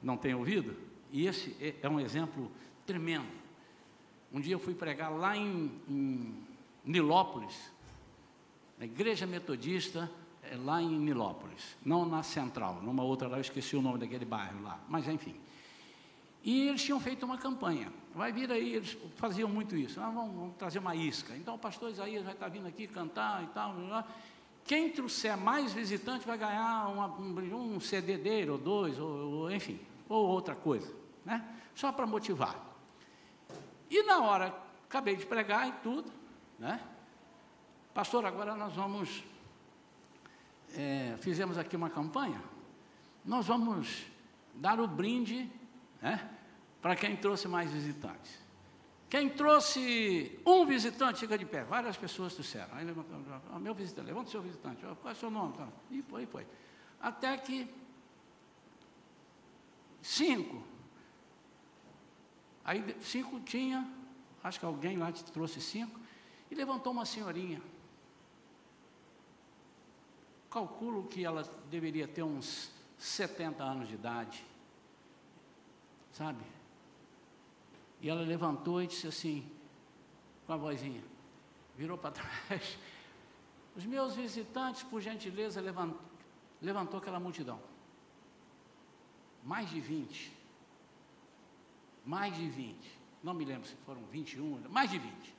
[0.03, 0.77] não tenha ouvido,
[1.11, 2.53] e esse é, é um exemplo
[2.85, 3.33] tremendo.
[4.31, 6.35] Um dia eu fui pregar lá em, em
[6.85, 7.73] Nilópolis,
[8.79, 10.11] na igreja metodista,
[10.51, 14.25] é, lá em Nilópolis, não na central, numa outra lá, eu esqueci o nome daquele
[14.25, 15.35] bairro lá, mas enfim.
[16.43, 17.91] E eles tinham feito uma campanha.
[18.15, 19.99] Vai vir aí, eles faziam muito isso.
[19.99, 21.35] Ah, vamos, vamos, trazer uma isca.
[21.35, 23.75] Então o pastor Isaías vai estar vindo aqui cantar e tal.
[24.65, 29.51] Quem trouxer mais visitante vai ganhar uma, um, um CD dele, ou dois, ou, ou,
[29.51, 31.45] enfim, ou outra coisa, né?
[31.75, 32.59] Só para motivar.
[33.91, 34.55] E na hora,
[34.87, 36.11] acabei de pregar e tudo,
[36.59, 36.81] né?
[37.93, 39.23] Pastor, agora nós vamos,
[40.77, 42.41] é, fizemos aqui uma campanha,
[43.25, 44.07] nós vamos
[44.55, 45.51] dar o brinde,
[46.01, 46.31] né?
[46.81, 48.45] Para quem trouxe mais visitantes.
[49.09, 51.63] Quem trouxe um visitante, fica de pé.
[51.63, 52.75] Várias pessoas trouxeram.
[52.75, 53.19] Aí levantou,
[53.55, 54.85] oh, meu visitante, levanta o seu visitante.
[54.85, 55.55] Oh, qual é o seu nome?
[55.91, 56.47] E foi, foi.
[57.01, 57.73] Até que
[60.03, 60.63] cinco.
[62.65, 63.89] Aí cinco tinha,
[64.43, 65.99] acho que alguém lá te trouxe cinco,
[66.51, 67.63] e levantou uma senhorinha.
[70.55, 74.47] Calculo que ela deveria ter uns 70 anos de idade.
[76.13, 76.45] Sabe?
[78.01, 79.51] E ela levantou e disse assim,
[80.47, 81.03] com a vozinha,
[81.77, 82.13] virou para
[82.47, 82.79] trás.
[83.75, 86.01] Os meus visitantes, por gentileza, levantou,
[86.63, 87.61] levantou aquela multidão.
[89.43, 90.33] Mais de 20.
[92.07, 92.99] Mais de 20.
[93.25, 95.35] Não me lembro se foram 21, mais de 20.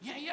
[0.00, 0.26] E aí,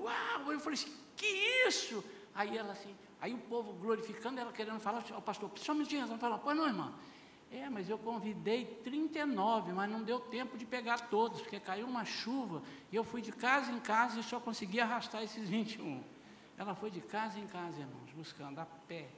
[0.00, 1.26] uau, eu falei assim, que
[1.68, 2.02] isso?
[2.36, 6.18] Aí ela assim, aí o povo glorificando, ela querendo falar, o pastor, um minutinho, ela
[6.18, 6.92] fala, pois não, irmã.
[7.50, 12.04] É, mas eu convidei 39, mas não deu tempo de pegar todos, porque caiu uma
[12.04, 12.62] chuva
[12.92, 16.02] e eu fui de casa em casa e só consegui arrastar esses 21.
[16.58, 19.08] Ela foi de casa em casa, irmãos, buscando a pé.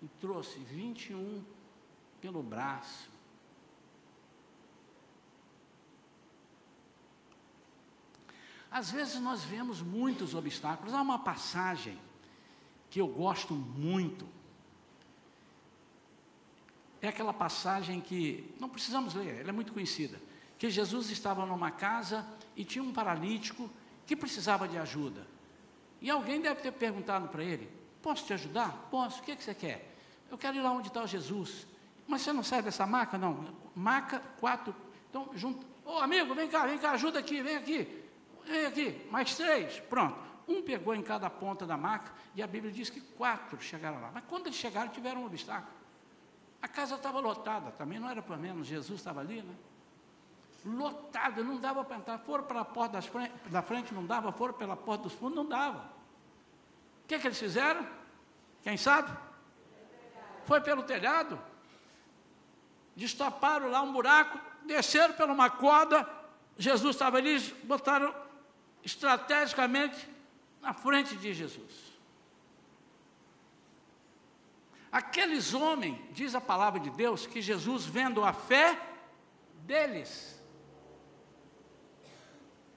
[0.00, 1.44] E trouxe 21
[2.20, 3.11] pelo braço.
[8.72, 10.94] Às vezes nós vemos muitos obstáculos.
[10.94, 11.98] Há uma passagem
[12.88, 14.26] que eu gosto muito.
[17.02, 20.18] É aquela passagem que não precisamos ler, ela é muito conhecida.
[20.58, 23.68] Que Jesus estava numa casa e tinha um paralítico
[24.06, 25.26] que precisava de ajuda.
[26.00, 27.68] E alguém deve ter perguntado para ele:
[28.00, 28.88] Posso te ajudar?
[28.90, 29.20] Posso.
[29.20, 29.94] O que, é que você quer?
[30.30, 31.66] Eu quero ir lá onde está o Jesus.
[32.06, 33.18] Mas você não sai dessa maca?
[33.18, 33.54] Não.
[33.74, 34.74] Maca, quatro.
[35.10, 35.66] Então, junto.
[35.84, 38.01] Ô amigo, vem cá, vem cá, ajuda aqui, vem aqui.
[38.44, 39.08] Vem aqui.
[39.10, 39.80] Mais três.
[39.80, 40.16] Pronto.
[40.46, 44.10] Um pegou em cada ponta da maca e a Bíblia diz que quatro chegaram lá.
[44.12, 45.72] Mas quando eles chegaram, tiveram um obstáculo.
[46.60, 49.54] A casa estava lotada, também não era para menos, Jesus estava ali, né?
[50.64, 52.18] Lotada, não dava para entrar.
[52.18, 55.78] Foram pela porta frente, da frente, não dava, foram pela porta dos fundos, não dava.
[57.04, 57.84] O que, que eles fizeram?
[58.62, 59.10] Quem sabe?
[60.44, 61.38] Foi pelo telhado.
[62.94, 66.08] Destaparam lá um buraco, desceram por uma corda.
[66.56, 68.14] Jesus estava ali, botaram
[68.84, 70.08] estrategicamente
[70.60, 71.92] na frente de Jesus.
[74.90, 78.78] Aqueles homens, diz a palavra de Deus, que Jesus, vendo a fé
[79.64, 80.38] deles,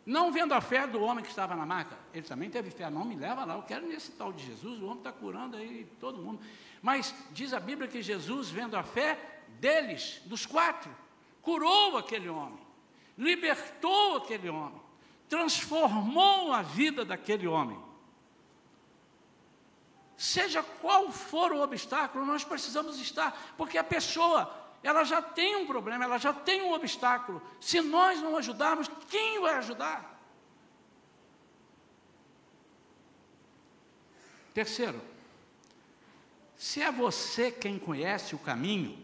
[0.05, 3.03] não vendo a fé do homem que estava na maca, ele também teve fé, não
[3.03, 6.21] me leva lá, eu quero nesse tal de Jesus, o homem está curando aí todo
[6.21, 6.39] mundo.
[6.81, 10.95] Mas diz a Bíblia que Jesus, vendo a fé deles, dos quatro,
[11.41, 12.63] curou aquele homem,
[13.17, 14.81] libertou aquele homem,
[15.29, 17.79] transformou a vida daquele homem.
[20.17, 25.67] Seja qual for o obstáculo, nós precisamos estar, porque a pessoa, ela já tem um
[25.67, 27.41] problema, ela já tem um obstáculo.
[27.59, 30.15] Se nós não ajudarmos, quem vai ajudar?
[34.53, 35.01] Terceiro,
[36.55, 38.97] se é você quem conhece o caminho,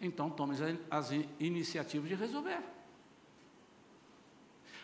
[0.00, 0.56] então tome
[0.90, 2.58] as iniciativas de resolver.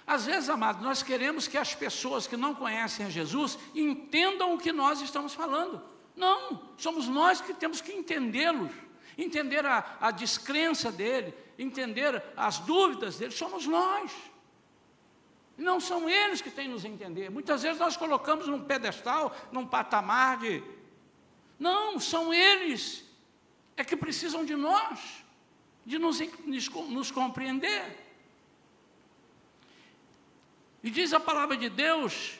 [0.09, 4.59] Às vezes, amados, nós queremos que as pessoas que não conhecem a Jesus entendam o
[4.59, 5.83] que nós estamos falando.
[6.17, 8.73] Não, somos nós que temos que entendê-los,
[9.19, 14.11] entender a, a descrença dele, entender as dúvidas dele, somos nós.
[15.59, 17.31] Não são eles que têm nos entender.
[17.31, 20.63] Muitas vezes nós colocamos num pedestal, num patamar de.
[21.59, 23.05] Não, são eles
[23.77, 25.23] é que precisam de nós,
[25.85, 28.08] de nos, nos, nos compreender.
[30.83, 32.39] E diz a palavra de Deus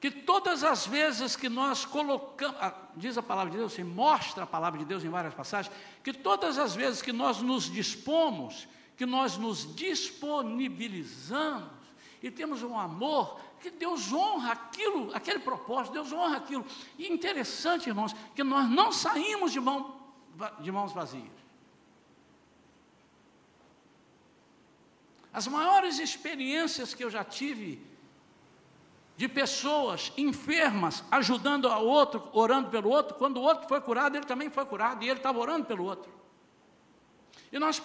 [0.00, 4.44] que todas as vezes que nós colocamos, ah, diz a palavra de Deus, e mostra
[4.44, 5.74] a palavra de Deus em várias passagens,
[6.04, 11.76] que todas as vezes que nós nos dispomos, que nós nos disponibilizamos
[12.22, 16.64] e temos um amor, que Deus honra aquilo, aquele propósito, Deus honra aquilo.
[16.98, 19.96] E interessante, irmãos, que nós não saímos de, mão,
[20.60, 21.35] de mãos vazias.
[25.36, 27.78] As maiores experiências que eu já tive
[29.18, 34.24] de pessoas enfermas ajudando a outro, orando pelo outro, quando o outro foi curado, ele
[34.24, 36.10] também foi curado e ele estava orando pelo outro.
[37.52, 37.82] E nós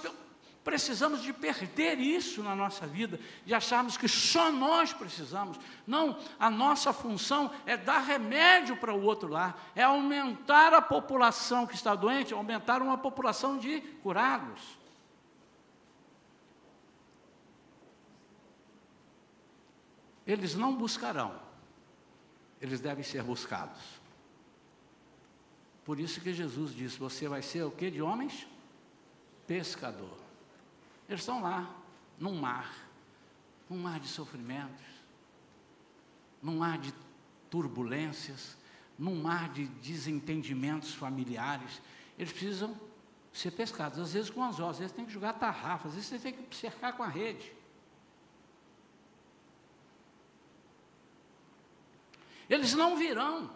[0.64, 5.60] precisamos de perder isso na nossa vida, de acharmos que só nós precisamos.
[5.86, 11.68] Não, a nossa função é dar remédio para o outro lá, é aumentar a população
[11.68, 14.80] que está doente, aumentar uma população de curados.
[20.26, 21.40] Eles não buscarão,
[22.62, 23.82] eles devem ser buscados.
[25.84, 28.48] Por isso que Jesus disse: Você vai ser o que de homens?
[29.48, 30.18] Pescador.
[31.10, 31.76] Eles estão lá,
[32.20, 32.74] num mar,
[33.70, 34.86] num mar de sofrimentos,
[36.42, 36.94] num mar de
[37.50, 38.56] turbulências,
[38.98, 41.82] num mar de desentendimentos familiares.
[42.18, 42.80] Eles precisam
[43.34, 46.34] ser pescados, às vezes com anzol, às vezes tem que jogar tarrafas, às vezes tem
[46.34, 47.52] que cercar com a rede.
[52.52, 53.50] Eles não virão,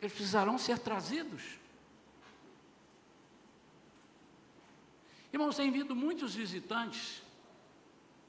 [0.00, 1.44] eles precisarão ser trazidos.
[5.32, 7.22] Irmãos, tem vindo muitos visitantes,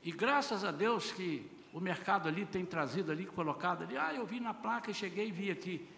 [0.04, 4.24] e graças a Deus que o mercado ali tem trazido ali, colocado ali, ah, eu
[4.24, 5.90] vi na placa e cheguei e vi aqui.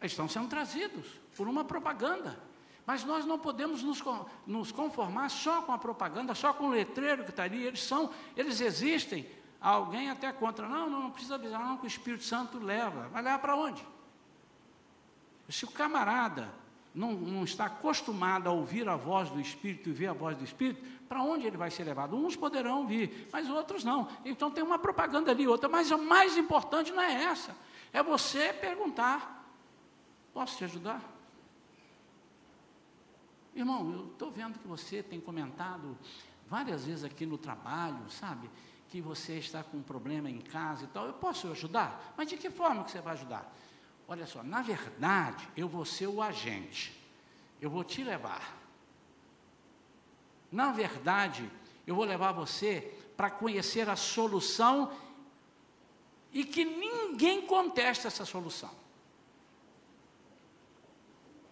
[0.00, 1.06] Estão sendo trazidos
[1.36, 2.38] por uma propaganda.
[2.86, 3.82] Mas nós não podemos
[4.46, 7.62] nos conformar só com a propaganda, só com o letreiro que está ali.
[7.62, 9.26] Eles são, eles existem
[9.64, 13.08] Alguém até contra, não, não, não precisa avisar, não, que o Espírito Santo leva.
[13.08, 13.82] Vai levar para onde?
[15.48, 16.52] Se o camarada
[16.94, 20.44] não, não, está acostumado a ouvir a voz do Espírito e ver a voz do
[20.44, 22.14] Espírito, para onde ele vai ser levado?
[22.14, 24.06] Uns poderão ouvir, mas outros não.
[24.22, 27.56] Então tem uma propaganda ali, outra, mas o mais importante não é essa,
[27.90, 29.48] é você perguntar:
[30.34, 31.00] posso te ajudar?
[33.54, 35.96] Irmão, eu estou vendo que você tem comentado
[36.50, 38.50] várias vezes aqui no trabalho, sabe?
[38.94, 42.14] Que você está com um problema em casa e tal, eu posso ajudar?
[42.16, 43.52] Mas de que forma que você vai ajudar?
[44.06, 46.96] Olha só, na verdade, eu vou ser o agente.
[47.60, 48.56] Eu vou te levar.
[50.52, 51.50] Na verdade,
[51.84, 54.96] eu vou levar você para conhecer a solução
[56.32, 58.70] e que ninguém contesta essa solução.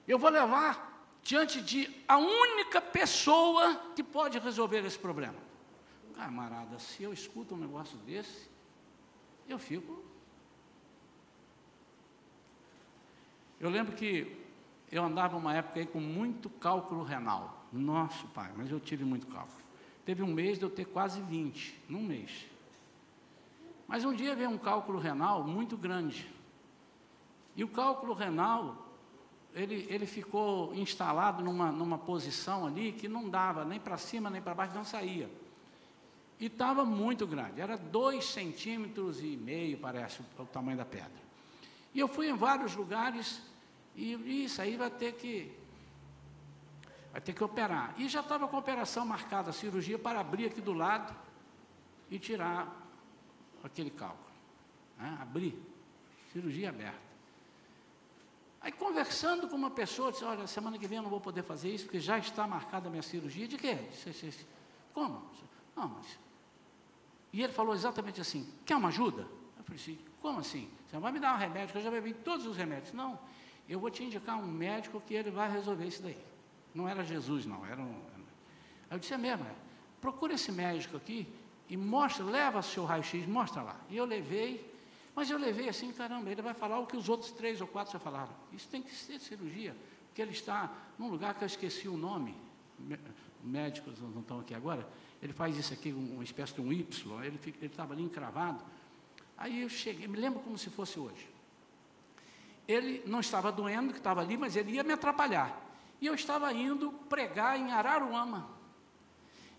[0.06, 5.50] Eu vou levar diante de a única pessoa que pode resolver esse problema.
[6.12, 8.48] Camarada, se eu escuto um negócio desse,
[9.48, 10.02] eu fico.
[13.60, 14.36] Eu lembro que
[14.90, 17.66] eu andava uma época aí com muito cálculo renal.
[17.72, 19.62] Nosso pai, mas eu tive muito cálculo.
[20.04, 22.46] Teve um mês de eu ter quase 20, num mês.
[23.88, 26.30] Mas um dia veio um cálculo renal muito grande.
[27.56, 28.92] E o cálculo renal
[29.54, 34.40] ele, ele ficou instalado numa, numa posição ali que não dava nem para cima nem
[34.40, 35.30] para baixo, não saía.
[36.42, 41.22] E estava muito grande, era dois centímetros e meio, parece, o, tamanho da pedra.
[41.94, 43.40] E eu fui em vários lugares
[43.94, 45.56] e isso aí vai ter que
[47.12, 47.94] vai ter que operar.
[47.96, 51.14] E já estava com a operação marcada, a cirurgia para abrir aqui do lado
[52.10, 52.90] e tirar
[53.62, 54.34] aquele cálculo.
[54.98, 55.16] Né?
[55.20, 55.56] Abrir,
[56.32, 57.12] cirurgia aberta.
[58.60, 61.72] Aí conversando com uma pessoa, disse, olha, semana que vem eu não vou poder fazer
[61.72, 63.46] isso, porque já está marcada a minha cirurgia.
[63.46, 63.74] De quê?
[63.92, 64.44] Disse,
[64.92, 65.30] Como?
[65.76, 66.31] Não, mas...
[67.32, 69.22] E ele falou exatamente assim, quer uma ajuda?
[69.56, 70.68] Eu falei assim, como assim?
[70.86, 72.92] Você vai me dar um remédio, que eu já bebi todos os remédios.
[72.92, 73.18] Não,
[73.68, 76.18] eu vou te indicar um médico que ele vai resolver isso daí.
[76.74, 78.02] Não era Jesus, não, era um...
[78.90, 79.54] Eu disse, é mesmo, é.
[80.00, 81.26] procura esse médico aqui
[81.68, 83.80] e mostra, leva seu raio-x, mostra lá.
[83.88, 84.70] E eu levei,
[85.14, 87.94] mas eu levei assim, caramba, ele vai falar o que os outros três ou quatro
[87.94, 88.34] já falaram.
[88.52, 89.74] Isso tem que ser cirurgia,
[90.08, 92.36] porque ele está num lugar que eu esqueci o nome.
[93.42, 94.86] Médicos não estão aqui agora.
[95.22, 98.64] Ele faz isso aqui, uma espécie de um Y, ele estava ali encravado.
[99.38, 101.28] Aí eu cheguei, me lembro como se fosse hoje.
[102.66, 105.60] Ele não estava doendo, que estava ali, mas ele ia me atrapalhar.
[106.00, 108.50] E eu estava indo pregar em Araruama.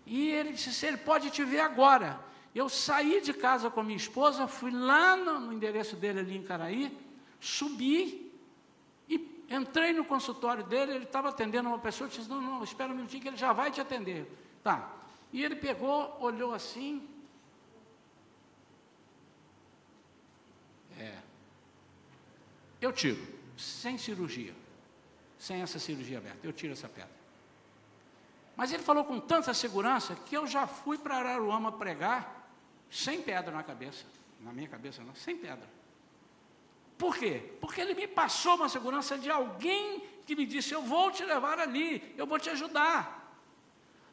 [0.06, 2.20] E ele disse: ele pode te ver agora.
[2.54, 6.38] Eu saí de casa com a minha esposa, fui lá no, no endereço dele ali
[6.38, 6.96] em Caraí,
[7.40, 8.32] subi
[9.10, 12.96] e entrei no consultório dele, ele estava atendendo uma pessoa, disse, não, não, espera um
[12.96, 14.32] minutinho que ele já vai te atender.
[14.64, 15.03] Tá.
[15.34, 17.10] E ele pegou, olhou assim.
[21.00, 21.18] É.
[22.80, 23.20] Eu tiro,
[23.58, 24.54] sem cirurgia,
[25.40, 27.24] sem essa cirurgia aberta, eu tiro essa pedra.
[28.56, 32.48] Mas ele falou com tanta segurança que eu já fui para Araruama pregar
[32.92, 34.06] sem pedra na cabeça,
[34.40, 35.68] na minha cabeça não, sem pedra.
[36.96, 37.56] Por quê?
[37.60, 41.58] Porque ele me passou uma segurança de alguém que me disse: Eu vou te levar
[41.58, 43.23] ali, eu vou te ajudar.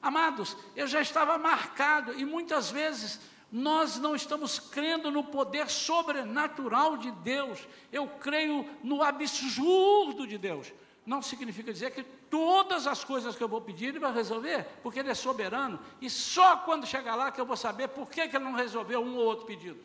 [0.03, 3.21] Amados, eu já estava marcado e muitas vezes
[3.53, 10.73] nós não estamos crendo no poder sobrenatural de Deus, eu creio no absurdo de Deus.
[11.05, 15.01] Não significa dizer que todas as coisas que eu vou pedir, ele vai resolver, porque
[15.01, 18.37] ele é soberano, e só quando chegar lá que eu vou saber por que, que
[18.37, 19.81] ele não resolveu um ou outro pedido.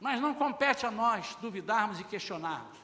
[0.00, 2.78] Mas não compete a nós duvidarmos e questionarmos.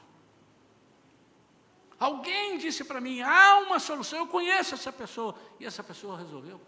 [1.99, 6.61] Alguém disse para mim, há uma solução, eu conheço essa pessoa, e essa pessoa resolveu,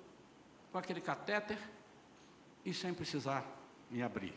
[0.71, 1.59] com aquele catéter
[2.65, 3.45] e sem precisar
[3.89, 4.33] me abrir.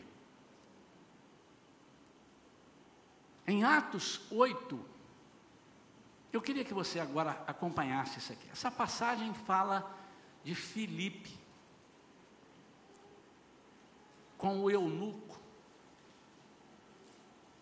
[3.47, 4.79] Em Atos 8,
[6.31, 8.47] eu queria que você agora acompanhasse isso aqui.
[8.51, 9.91] Essa passagem fala
[10.43, 11.37] de Filipe
[14.37, 15.39] com o eunuco,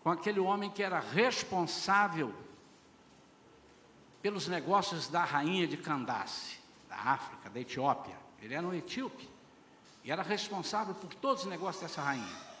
[0.02, 2.34] com aquele homem que era responsável
[4.22, 6.56] pelos negócios da rainha de Candace,
[6.88, 8.16] da África, da Etiópia.
[8.40, 9.28] Ele era um etíope
[10.04, 12.52] e era responsável por todos os negócios dessa rainha.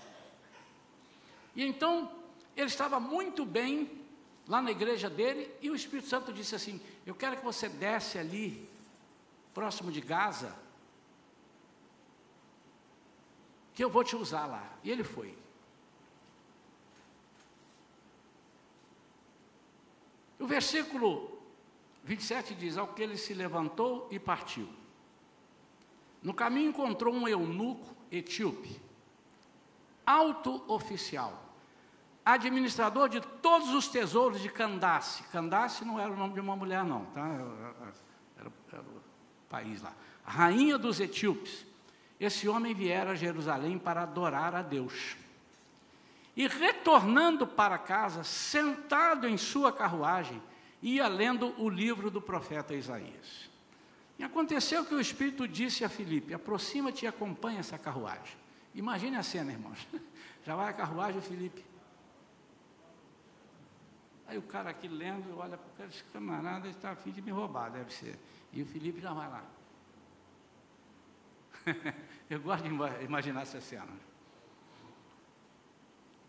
[1.54, 2.10] E então
[2.56, 4.02] ele estava muito bem
[4.48, 8.18] lá na igreja dele, e o Espírito Santo disse assim: Eu quero que você desce
[8.18, 8.68] ali,
[9.54, 10.54] próximo de Gaza,
[13.74, 14.76] que eu vou te usar lá.
[14.82, 15.36] E ele foi.
[20.38, 21.31] O versículo
[22.04, 24.68] 27 diz: Ao que ele se levantou e partiu.
[26.22, 28.80] No caminho encontrou um eunuco etíope,
[30.06, 31.42] alto oficial
[32.24, 35.22] administrador de todos os tesouros de Candace.
[35.24, 37.26] Candace não era o nome de uma mulher, não, tá?
[37.26, 37.42] Era,
[38.38, 39.92] era, era o país lá.
[40.24, 41.66] Rainha dos etíopes.
[42.20, 45.16] Esse homem viera a Jerusalém para adorar a Deus.
[46.36, 50.40] E retornando para casa, sentado em sua carruagem,
[50.82, 53.50] ia lendo o livro do profeta Isaías.
[54.18, 58.36] E aconteceu que o Espírito disse a Filipe: aproxima-te e acompanha essa carruagem.
[58.74, 59.86] Imagine a cena, irmãos.
[60.44, 61.64] Já vai a carruagem, o Felipe.
[64.26, 67.20] Aí o cara aqui lendo, olha para o cara, esse camarada está a fim de
[67.20, 68.18] me roubar, deve ser.
[68.52, 69.44] E o Felipe já vai lá.
[72.30, 73.92] Eu gosto de imaginar essa cena.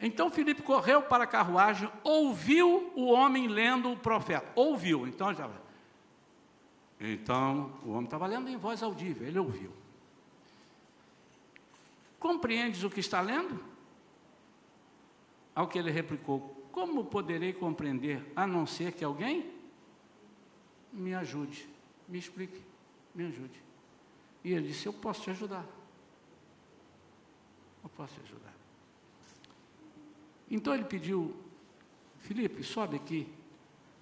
[0.06, 4.52] Então Filipe correu para a carruagem, ouviu o homem lendo o profeta.
[4.54, 5.50] Ouviu, então já.
[7.00, 9.72] Então o homem estava lendo em voz audível, ele ouviu.
[12.20, 13.64] Compreendes o que está lendo?
[15.56, 19.54] Ao que ele replicou: Como poderei compreender a não ser que alguém
[20.92, 21.66] me ajude,
[22.10, 22.62] me explique,
[23.16, 23.64] me ajude?
[24.44, 25.66] E ele disse: Eu posso te ajudar.
[27.82, 28.53] Eu posso te ajudar.
[30.54, 31.34] Então ele pediu:
[32.20, 33.28] Felipe, sobe aqui,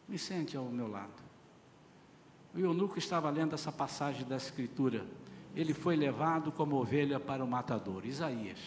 [0.06, 1.24] me sente ao meu lado.
[2.54, 5.06] O eunuco estava lendo essa passagem da Escritura.
[5.56, 8.60] Ele foi levado como ovelha para o matador, Isaías.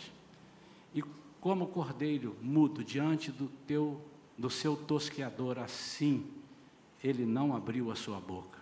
[0.95, 1.03] E
[1.43, 4.01] como cordeiro mudo diante do teu
[4.37, 6.27] do seu tosqueador, assim
[7.03, 8.59] ele não abriu a sua boca.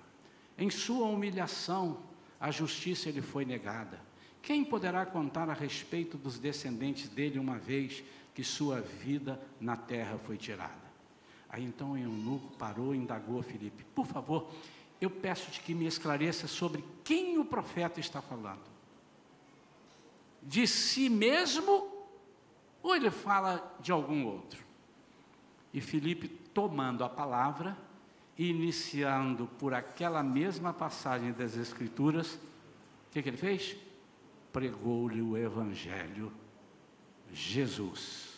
[0.58, 1.98] Em sua humilhação,
[2.40, 4.00] a justiça lhe foi negada.
[4.42, 8.02] Quem poderá contar a respeito dos descendentes dele uma vez
[8.34, 10.82] que sua vida na terra foi tirada?
[11.48, 14.50] Aí então o eunuco parou e indagou a Filipe: Por favor,
[15.00, 18.72] eu peço-te que me esclareça sobre quem o profeta está falando.
[20.42, 21.92] De si mesmo
[22.82, 24.62] ou ele fala de algum outro?
[25.72, 27.76] E Filipe, tomando a palavra,
[28.36, 32.38] iniciando por aquela mesma passagem das Escrituras, o
[33.12, 33.76] que, que ele fez?
[34.52, 36.32] Pregou-lhe o Evangelho,
[37.32, 38.32] Jesus.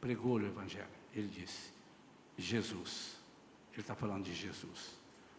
[0.00, 0.86] Pregou-lhe o Evangelho.
[1.14, 1.70] Ele disse:
[2.38, 3.16] Jesus.
[3.72, 4.94] Ele está falando de Jesus.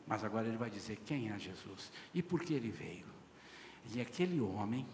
[0.05, 3.05] Mas agora ele vai dizer quem é Jesus e por que ele veio.
[3.85, 4.85] Ele é aquele homem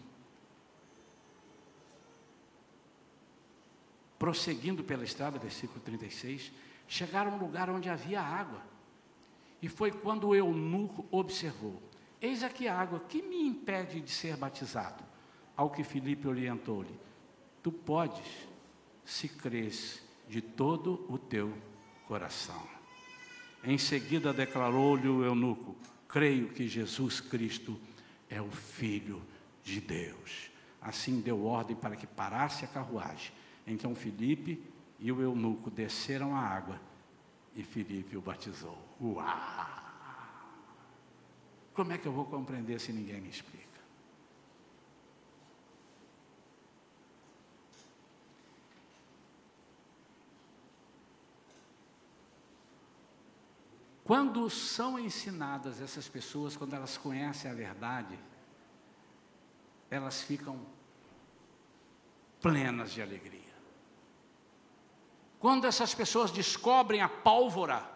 [4.17, 6.49] prosseguindo pela estrada, versículo 36,
[6.87, 8.63] chegaram a um lugar onde havia água.
[9.61, 11.81] E foi quando o eunuco observou:
[12.21, 15.03] Eis aqui a água, que me impede de ser batizado?
[15.55, 16.95] Ao que Filipe orientou-lhe:
[17.61, 18.47] Tu podes,
[19.05, 21.53] se crês de todo o teu
[22.07, 22.61] coração.
[23.63, 25.75] Em seguida declarou-lhe o eunuco:
[26.07, 27.79] Creio que Jesus Cristo
[28.29, 29.21] é o Filho
[29.63, 30.49] de Deus.
[30.81, 33.31] Assim deu ordem para que parasse a carruagem
[33.65, 34.61] então Felipe
[34.99, 36.79] e o eunuco desceram a água
[37.55, 38.77] e Felipe o batizou.
[39.01, 39.83] Uau!
[41.73, 43.62] Como é que eu vou compreender se ninguém me explica?
[54.03, 58.19] Quando são ensinadas essas pessoas, quando elas conhecem a verdade,
[59.89, 60.59] elas ficam
[62.41, 63.41] plenas de alegria.
[65.39, 67.89] Quando essas pessoas descobrem a pólvora,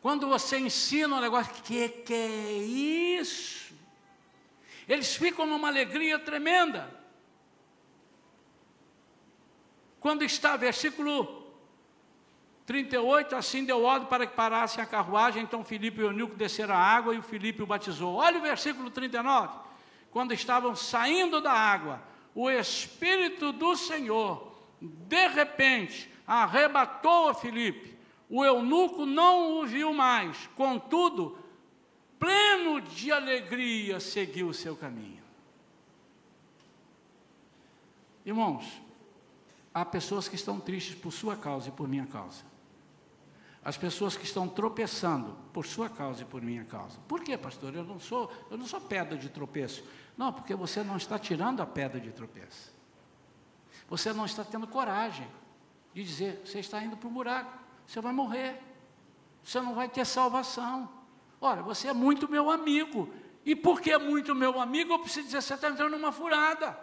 [0.00, 3.74] quando você ensina um negócio, que que é isso?
[4.88, 6.96] Eles ficam numa alegria tremenda.
[9.98, 11.37] Quando está, versículo
[12.68, 16.78] 38, assim deu ordem para que parassem a carruagem, então Filipe e Eunuco desceram a
[16.78, 18.16] água e o Filipe o batizou.
[18.16, 19.58] Olha o versículo 39.
[20.10, 22.02] Quando estavam saindo da água,
[22.34, 27.96] o Espírito do Senhor de repente, arrebatou a Filipe.
[28.28, 31.38] O eunuco não o viu mais, contudo,
[32.18, 35.22] pleno de alegria, seguiu o seu caminho.
[38.26, 38.82] Irmãos,
[39.72, 42.44] há pessoas que estão tristes por sua causa e por minha causa.
[43.68, 46.98] As pessoas que estão tropeçando por sua causa e por minha causa.
[47.06, 47.74] Por quê, pastor?
[47.74, 49.84] Eu não sou, eu não sou pedra de tropeço.
[50.16, 52.72] Não, porque você não está tirando a pedra de tropeço.
[53.90, 55.28] Você não está tendo coragem
[55.92, 58.58] de dizer: você está indo para o buraco, você vai morrer,
[59.44, 60.88] você não vai ter salvação.
[61.38, 63.12] Olha, você é muito meu amigo,
[63.44, 66.74] e porque é muito meu amigo, eu preciso dizer: você está entrando numa furada.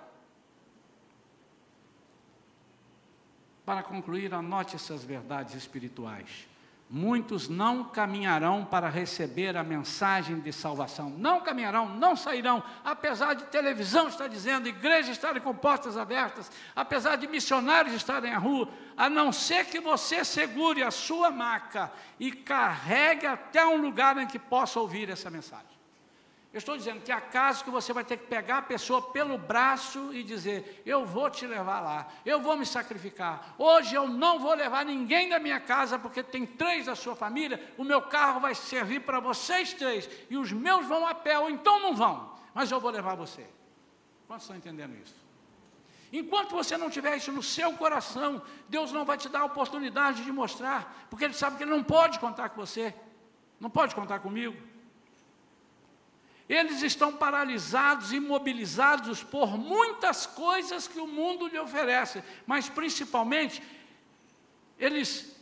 [3.65, 6.53] Para concluir, anote essas verdades espirituais.
[6.87, 11.09] Muitos não caminharão para receber a mensagem de salvação.
[11.09, 17.15] Não caminharão, não sairão, apesar de televisão estar dizendo, igrejas estarem com portas abertas, apesar
[17.15, 22.31] de missionários estarem à rua, a não ser que você segure a sua maca e
[22.31, 25.74] carregue até um lugar em que possa ouvir essa mensagem.
[26.55, 29.37] Eu estou dizendo que há casos que você vai ter que pegar a pessoa pelo
[29.37, 33.53] braço e dizer: Eu vou te levar lá, eu vou me sacrificar.
[33.57, 37.61] Hoje eu não vou levar ninguém da minha casa, porque tem três da sua família.
[37.77, 41.49] O meu carro vai servir para vocês três, e os meus vão a pé, ou
[41.49, 43.45] então não vão, mas eu vou levar você.
[44.25, 45.15] Quantos estão entendendo isso?
[46.13, 50.23] Enquanto você não tiver isso no seu coração, Deus não vai te dar a oportunidade
[50.23, 52.95] de mostrar, porque Ele sabe que Ele não pode contar com você,
[53.59, 54.55] não pode contar comigo.
[56.47, 63.63] Eles estão paralisados, imobilizados por muitas coisas que o mundo lhe oferece, mas principalmente,
[64.77, 65.35] eles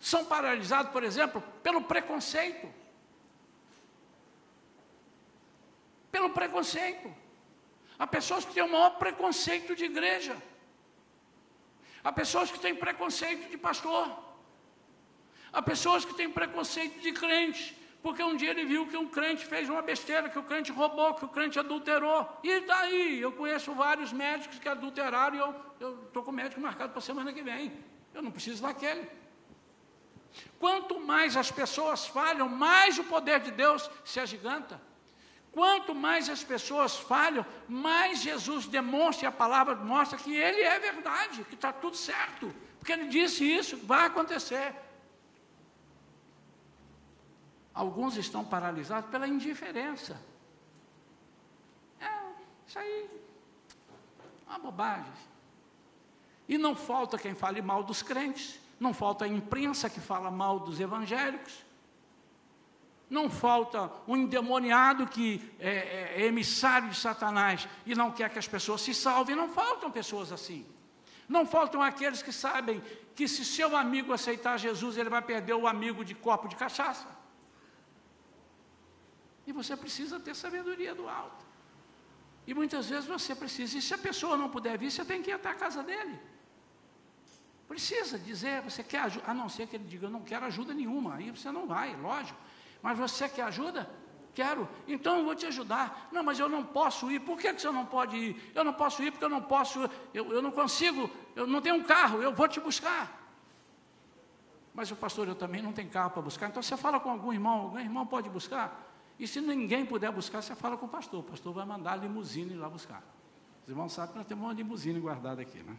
[0.00, 2.72] são paralisados, por exemplo, pelo preconceito.
[6.10, 7.14] Pelo preconceito.
[7.98, 10.40] Há pessoas que têm o maior preconceito de igreja.
[12.02, 14.26] Há pessoas que têm preconceito de pastor.
[15.52, 19.44] Há pessoas que têm preconceito de crente porque um dia ele viu que um crente
[19.44, 22.28] fez uma besteira, que o crente roubou, que o crente adulterou.
[22.42, 23.20] E daí?
[23.20, 25.38] Eu conheço vários médicos que adulteraram e
[25.80, 27.72] eu estou com o médico marcado para semana que vem.
[28.14, 29.08] Eu não preciso daquele.
[30.58, 34.80] Quanto mais as pessoas falham, mais o poder de Deus se agiganta.
[35.50, 41.44] Quanto mais as pessoas falham, mais Jesus demonstra a palavra mostra que Ele é verdade,
[41.44, 42.54] que está tudo certo.
[42.78, 44.72] Porque Ele disse isso, vai acontecer.
[47.78, 50.20] Alguns estão paralisados pela indiferença.
[52.00, 52.10] É,
[52.66, 53.08] isso aí,
[54.44, 55.12] é uma bobagem.
[56.48, 60.58] E não falta quem fale mal dos crentes, não falta a imprensa que fala mal
[60.58, 61.64] dos evangélicos,
[63.08, 68.40] não falta um endemoniado que é, é, é emissário de Satanás e não quer que
[68.40, 70.66] as pessoas se salvem, não faltam pessoas assim.
[71.28, 72.82] Não faltam aqueles que sabem
[73.14, 77.17] que se seu amigo aceitar Jesus, ele vai perder o amigo de copo de cachaça.
[79.48, 81.42] E você precisa ter sabedoria do alto.
[82.46, 85.30] E muitas vezes você precisa, e se a pessoa não puder vir, você tem que
[85.30, 86.20] ir até a casa dele.
[87.66, 90.74] Precisa dizer, você quer ajuda, a não ser que ele diga, eu não quero ajuda
[90.74, 92.38] nenhuma, aí você não vai, lógico.
[92.82, 93.88] Mas você quer ajuda?
[94.34, 96.10] Quero, então eu vou te ajudar.
[96.12, 97.20] Não, mas eu não posso ir.
[97.20, 98.52] Por que, que você não pode ir?
[98.54, 101.76] Eu não posso ir porque eu não posso, eu, eu não consigo, eu não tenho
[101.76, 103.18] um carro, eu vou te buscar.
[104.74, 106.48] Mas o pastor, eu também não tenho carro para buscar.
[106.48, 108.87] Então você fala com algum irmão, algum irmão pode buscar.
[109.18, 111.20] E se ninguém puder buscar, você fala com o pastor.
[111.20, 113.02] O pastor vai mandar a limusine lá buscar.
[113.62, 115.76] Os irmãos sabem que nós temos uma limusine guardada aqui, né?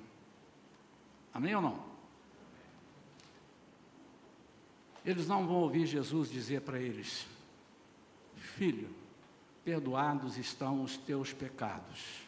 [1.33, 1.79] Amém ou não?
[5.05, 7.25] Eles não vão ouvir Jesus dizer para eles:
[8.35, 8.89] Filho,
[9.63, 12.21] perdoados estão os teus pecados,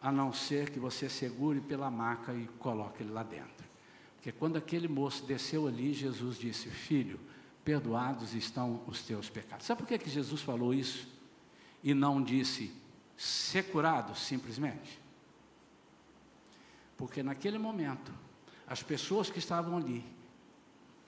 [0.00, 3.62] a não ser que você segure pela maca e coloque ele lá dentro.
[4.16, 7.20] Porque quando aquele moço desceu ali, Jesus disse: Filho,
[7.64, 9.66] perdoados estão os teus pecados.
[9.66, 11.08] Sabe por que, que Jesus falou isso?
[11.82, 12.74] E não disse,
[13.16, 15.00] ser curado simplesmente?
[16.96, 18.12] Porque naquele momento,
[18.66, 20.04] as pessoas que estavam ali,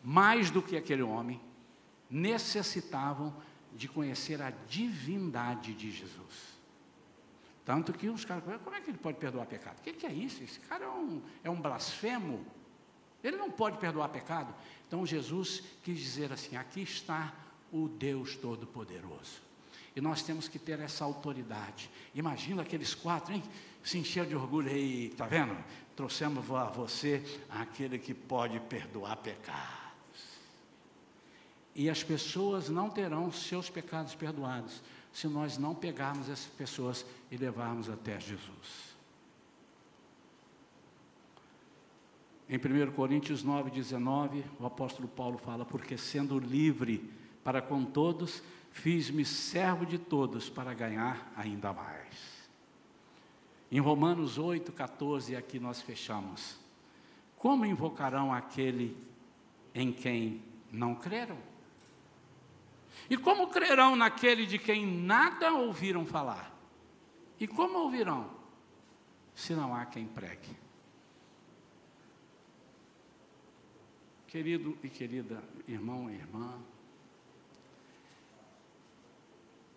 [0.02, 1.40] mais do que aquele homem,
[2.10, 3.34] necessitavam
[3.72, 6.54] de conhecer a divindade de Jesus.
[7.64, 9.78] Tanto que os caras, como é que ele pode perdoar pecado?
[9.78, 10.42] O que, que é isso?
[10.42, 12.44] Esse cara é um, é um blasfemo.
[13.22, 14.54] Ele não pode perdoar pecado.
[14.86, 17.34] Então Jesus quis dizer assim: aqui está
[17.72, 19.42] o Deus Todo-Poderoso.
[19.96, 21.90] E nós temos que ter essa autoridade.
[22.14, 23.42] Imagina aqueles quatro, hein?
[23.82, 25.56] Se encher de orgulho aí, tá vendo?
[25.94, 29.74] Trouxemos a você aquele que pode perdoar pecados.
[31.74, 34.82] E as pessoas não terão seus pecados perdoados
[35.12, 38.93] se nós não pegarmos essas pessoas e levarmos até Jesus.
[42.48, 47.10] Em 1 Coríntios 9, 19, o apóstolo Paulo fala: Porque sendo livre
[47.42, 52.44] para com todos, fiz-me servo de todos para ganhar ainda mais.
[53.72, 56.58] Em Romanos 8, 14, aqui nós fechamos.
[57.36, 58.96] Como invocarão aquele
[59.74, 61.38] em quem não creram?
[63.08, 66.52] E como crerão naquele de quem nada ouviram falar?
[67.40, 68.30] E como ouvirão,
[69.34, 70.63] se não há quem pregue?
[74.34, 76.60] Querido e querida irmão e irmã,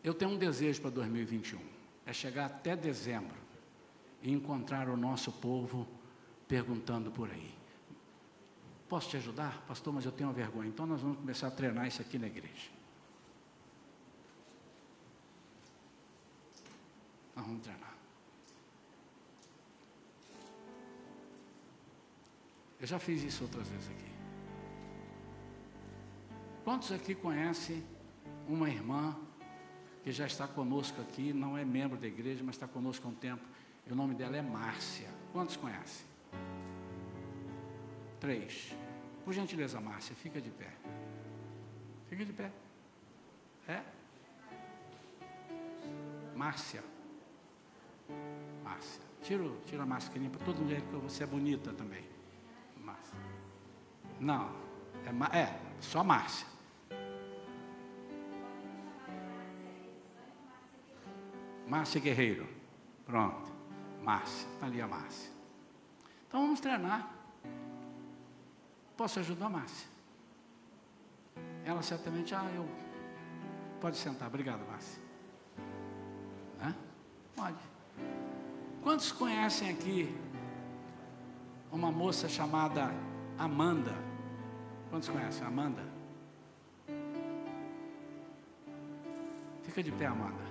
[0.03, 1.59] eu tenho um desejo para 2021,
[2.07, 3.37] é chegar até dezembro
[4.19, 5.87] e encontrar o nosso povo
[6.47, 7.53] perguntando por aí.
[8.89, 9.63] Posso te ajudar?
[9.67, 10.69] Pastor, mas eu tenho vergonha.
[10.69, 12.71] Então nós vamos começar a treinar isso aqui na igreja.
[17.35, 17.95] Nós vamos treinar.
[22.81, 24.16] Eu já fiz isso outras vezes aqui.
[26.67, 27.81] Quantos aqui conhecem
[28.45, 29.15] uma irmã
[30.03, 33.15] que já está conosco aqui, não é membro da igreja, mas está conosco há um
[33.15, 33.41] tempo.
[33.85, 35.07] E o nome dela é Márcia.
[35.31, 36.05] Quantos conhecem?
[38.19, 38.75] Três.
[39.23, 40.73] Por gentileza, Márcia, fica de pé.
[42.09, 42.51] Fica de pé.
[43.65, 43.81] É?
[46.35, 46.83] Márcia.
[48.61, 49.01] Márcia.
[49.21, 52.03] Tira, tira a máscara para todo mundo que você é bonita também.
[52.83, 53.17] Márcia.
[54.19, 54.53] Não,
[55.31, 56.56] é, é só Márcia.
[61.67, 62.47] Márcia Guerreiro.
[63.05, 63.51] Pronto.
[64.03, 64.47] Márcia.
[64.53, 65.31] Está ali a Márcia.
[66.27, 67.11] Então vamos treinar.
[68.95, 69.87] Posso ajudar a Márcia?
[71.63, 72.67] Ela certamente, ah, eu.
[73.79, 74.27] Pode sentar.
[74.27, 75.01] Obrigado, Márcia.
[76.61, 76.75] Hã?
[77.35, 77.57] Pode.
[78.81, 80.15] Quantos conhecem aqui
[81.71, 82.89] uma moça chamada
[83.37, 83.93] Amanda?
[84.89, 85.83] Quantos conhecem Amanda?
[89.63, 90.46] Fica de pé, Amanda.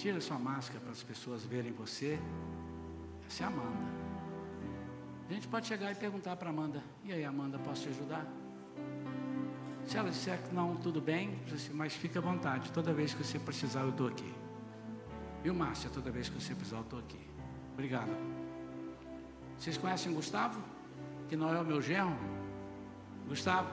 [0.00, 2.18] Tira sua máscara para as pessoas verem você.
[3.26, 3.84] Essa é a Amanda.
[5.28, 8.26] A gente pode chegar e perguntar para Amanda: E aí, Amanda, posso te ajudar?
[9.84, 11.38] Se ela disser que não, tudo bem,
[11.74, 12.72] mas fica à vontade.
[12.72, 14.32] Toda vez que você precisar, eu estou aqui.
[15.42, 15.90] Viu, Márcia?
[15.90, 17.20] Toda vez que você precisar, eu estou aqui.
[17.74, 18.10] Obrigado.
[19.58, 20.62] Vocês conhecem Gustavo?
[21.28, 22.16] Que não é o meu genro?
[23.28, 23.68] Gustavo?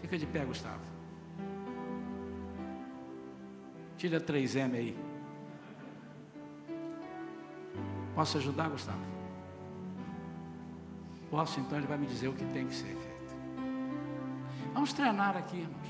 [0.00, 0.80] Fica de pé, Gustavo.
[3.98, 5.07] Tira 3M aí.
[8.18, 8.98] Posso ajudar, Gustavo?
[11.30, 13.36] Posso, então ele vai me dizer o que tem que ser feito.
[14.74, 15.88] Vamos treinar aqui, irmãos.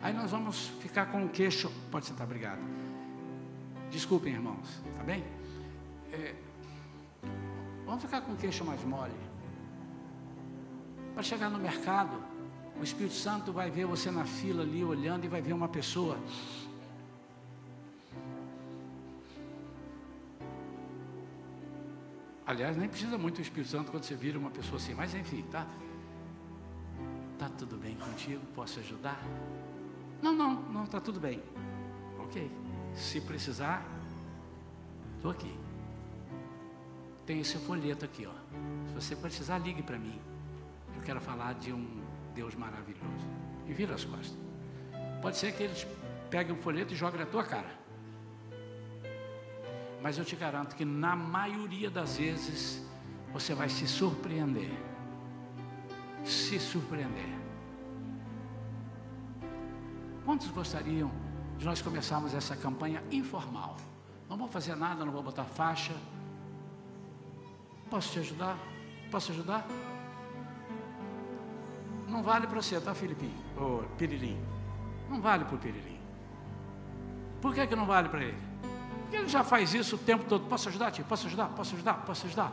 [0.00, 1.70] Aí nós vamos ficar com o queixo.
[1.90, 2.60] Pode sentar, obrigado.
[3.90, 5.22] Desculpem, irmãos, tá bem?
[6.14, 6.34] É,
[7.84, 9.12] vamos ficar com o queixo mais mole.
[11.12, 12.22] Para chegar no mercado,
[12.80, 16.16] o Espírito Santo vai ver você na fila ali olhando e vai ver uma pessoa
[22.48, 25.44] Aliás, nem precisa muito do Espírito Santo quando você vira uma pessoa assim, mas enfim,
[25.50, 25.66] tá?
[27.38, 28.40] Tá tudo bem contigo?
[28.54, 29.22] Posso ajudar?
[30.22, 31.42] Não, não, não, tá tudo bem.
[32.18, 32.50] Ok.
[32.94, 33.86] Se precisar,
[35.16, 35.54] estou aqui.
[37.26, 38.32] Tem esse folheto aqui, ó.
[38.88, 40.18] Se você precisar, ligue para mim.
[40.96, 42.02] Eu quero falar de um
[42.34, 43.28] Deus maravilhoso.
[43.66, 44.38] E vira as costas.
[45.20, 45.86] Pode ser que eles
[46.30, 47.78] peguem o folheto e joguem na tua cara.
[50.02, 52.84] Mas eu te garanto que na maioria das vezes
[53.32, 54.70] você vai se surpreender.
[56.24, 57.38] Se surpreender.
[60.24, 61.10] Quantos gostariam
[61.56, 63.76] de nós começarmos essa campanha informal?
[64.28, 65.94] Não vou fazer nada, não vou botar faixa.
[67.90, 68.58] Posso te ajudar?
[69.10, 69.66] Posso ajudar?
[72.06, 73.34] Não vale para você, tá, Filipinho?
[73.56, 74.38] Ou Pirilim?
[75.08, 75.98] Não vale para o Pirilim.
[77.40, 78.47] Por que, que não vale para ele?
[79.12, 80.46] Ele já faz isso o tempo todo.
[80.46, 81.04] Posso ajudar, tio?
[81.04, 81.48] Posso ajudar?
[81.48, 81.94] Posso ajudar?
[82.04, 82.52] Posso ajudar?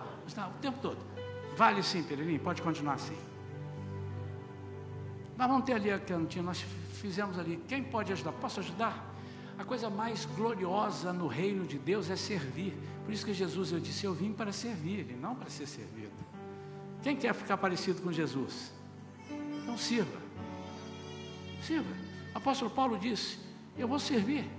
[0.56, 0.98] O tempo todo.
[1.58, 3.18] Vale sim, Pereirinho, pode continuar assim.
[5.38, 7.62] Nós vamos ter ali a cantinha, nós fizemos ali.
[7.68, 8.32] Quem pode ajudar?
[8.34, 9.14] Posso ajudar?
[9.58, 12.74] A coisa mais gloriosa no reino de Deus é servir.
[13.06, 16.12] Por isso que Jesus, eu disse, eu vim para servir, e não para ser servido.
[17.02, 18.72] Quem quer ficar parecido com Jesus?
[19.62, 20.20] Então sirva.
[21.62, 21.94] Sirva.
[22.34, 23.40] Apóstolo Paulo disse,
[23.78, 24.50] eu vou servir.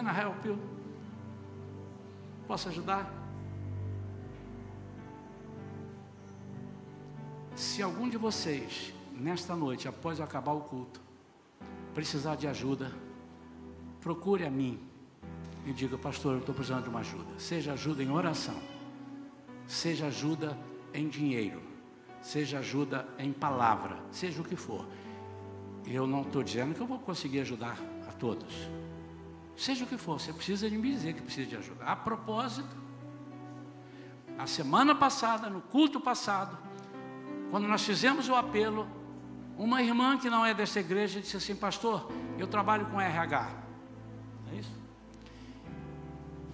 [0.00, 0.58] Can I help you?
[2.48, 3.12] Posso ajudar?
[7.54, 11.02] Se algum de vocês, nesta noite, após acabar o culto,
[11.92, 12.90] precisar de ajuda,
[14.00, 14.80] procure a mim
[15.66, 17.38] e diga, pastor, eu estou precisando de uma ajuda.
[17.38, 18.58] Seja ajuda em oração,
[19.66, 20.56] seja ajuda
[20.94, 21.60] em dinheiro,
[22.22, 24.86] seja ajuda em palavra, seja o que for.
[25.86, 27.76] Eu não estou dizendo que eu vou conseguir ajudar
[28.08, 28.79] a todos.
[29.60, 31.84] Seja o que for, você precisa de me dizer que precisa de ajuda.
[31.84, 32.74] A propósito,
[34.34, 36.56] na semana passada, no culto passado,
[37.50, 38.88] quando nós fizemos o apelo,
[39.58, 43.50] uma irmã que não é dessa igreja disse assim: Pastor, eu trabalho com RH.
[44.50, 44.72] É isso?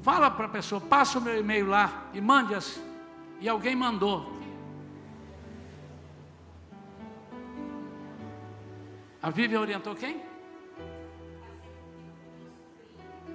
[0.02, 2.82] Fala para a pessoa, passa o meu e-mail lá e mande-as.
[3.40, 4.36] E alguém mandou.
[9.22, 10.25] A Vivian orientou quem?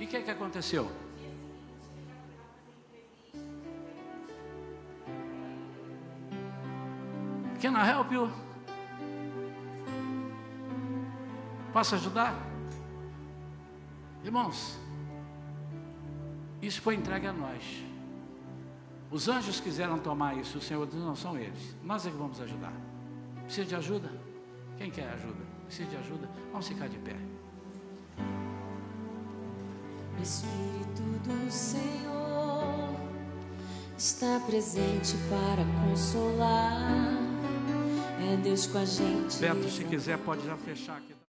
[0.01, 0.91] E o que, que aconteceu?
[7.61, 8.31] Can I help you?
[11.71, 12.33] Posso ajudar?
[14.23, 14.75] Irmãos,
[16.63, 17.63] isso foi entregue a nós.
[19.11, 21.75] Os anjos quiseram tomar isso, o Senhor diz, não são eles.
[21.83, 22.73] Nós é que vamos ajudar.
[23.43, 24.11] Precisa de ajuda?
[24.79, 25.45] Quem quer ajuda?
[25.67, 26.27] Precisa de ajuda?
[26.51, 27.15] Vamos ficar de pé.
[30.21, 32.95] Espírito do Senhor
[33.97, 37.17] está presente para consolar.
[38.31, 39.37] É Deus com a gente.
[39.39, 41.20] Beto, se quiser, pode já fechar aqui.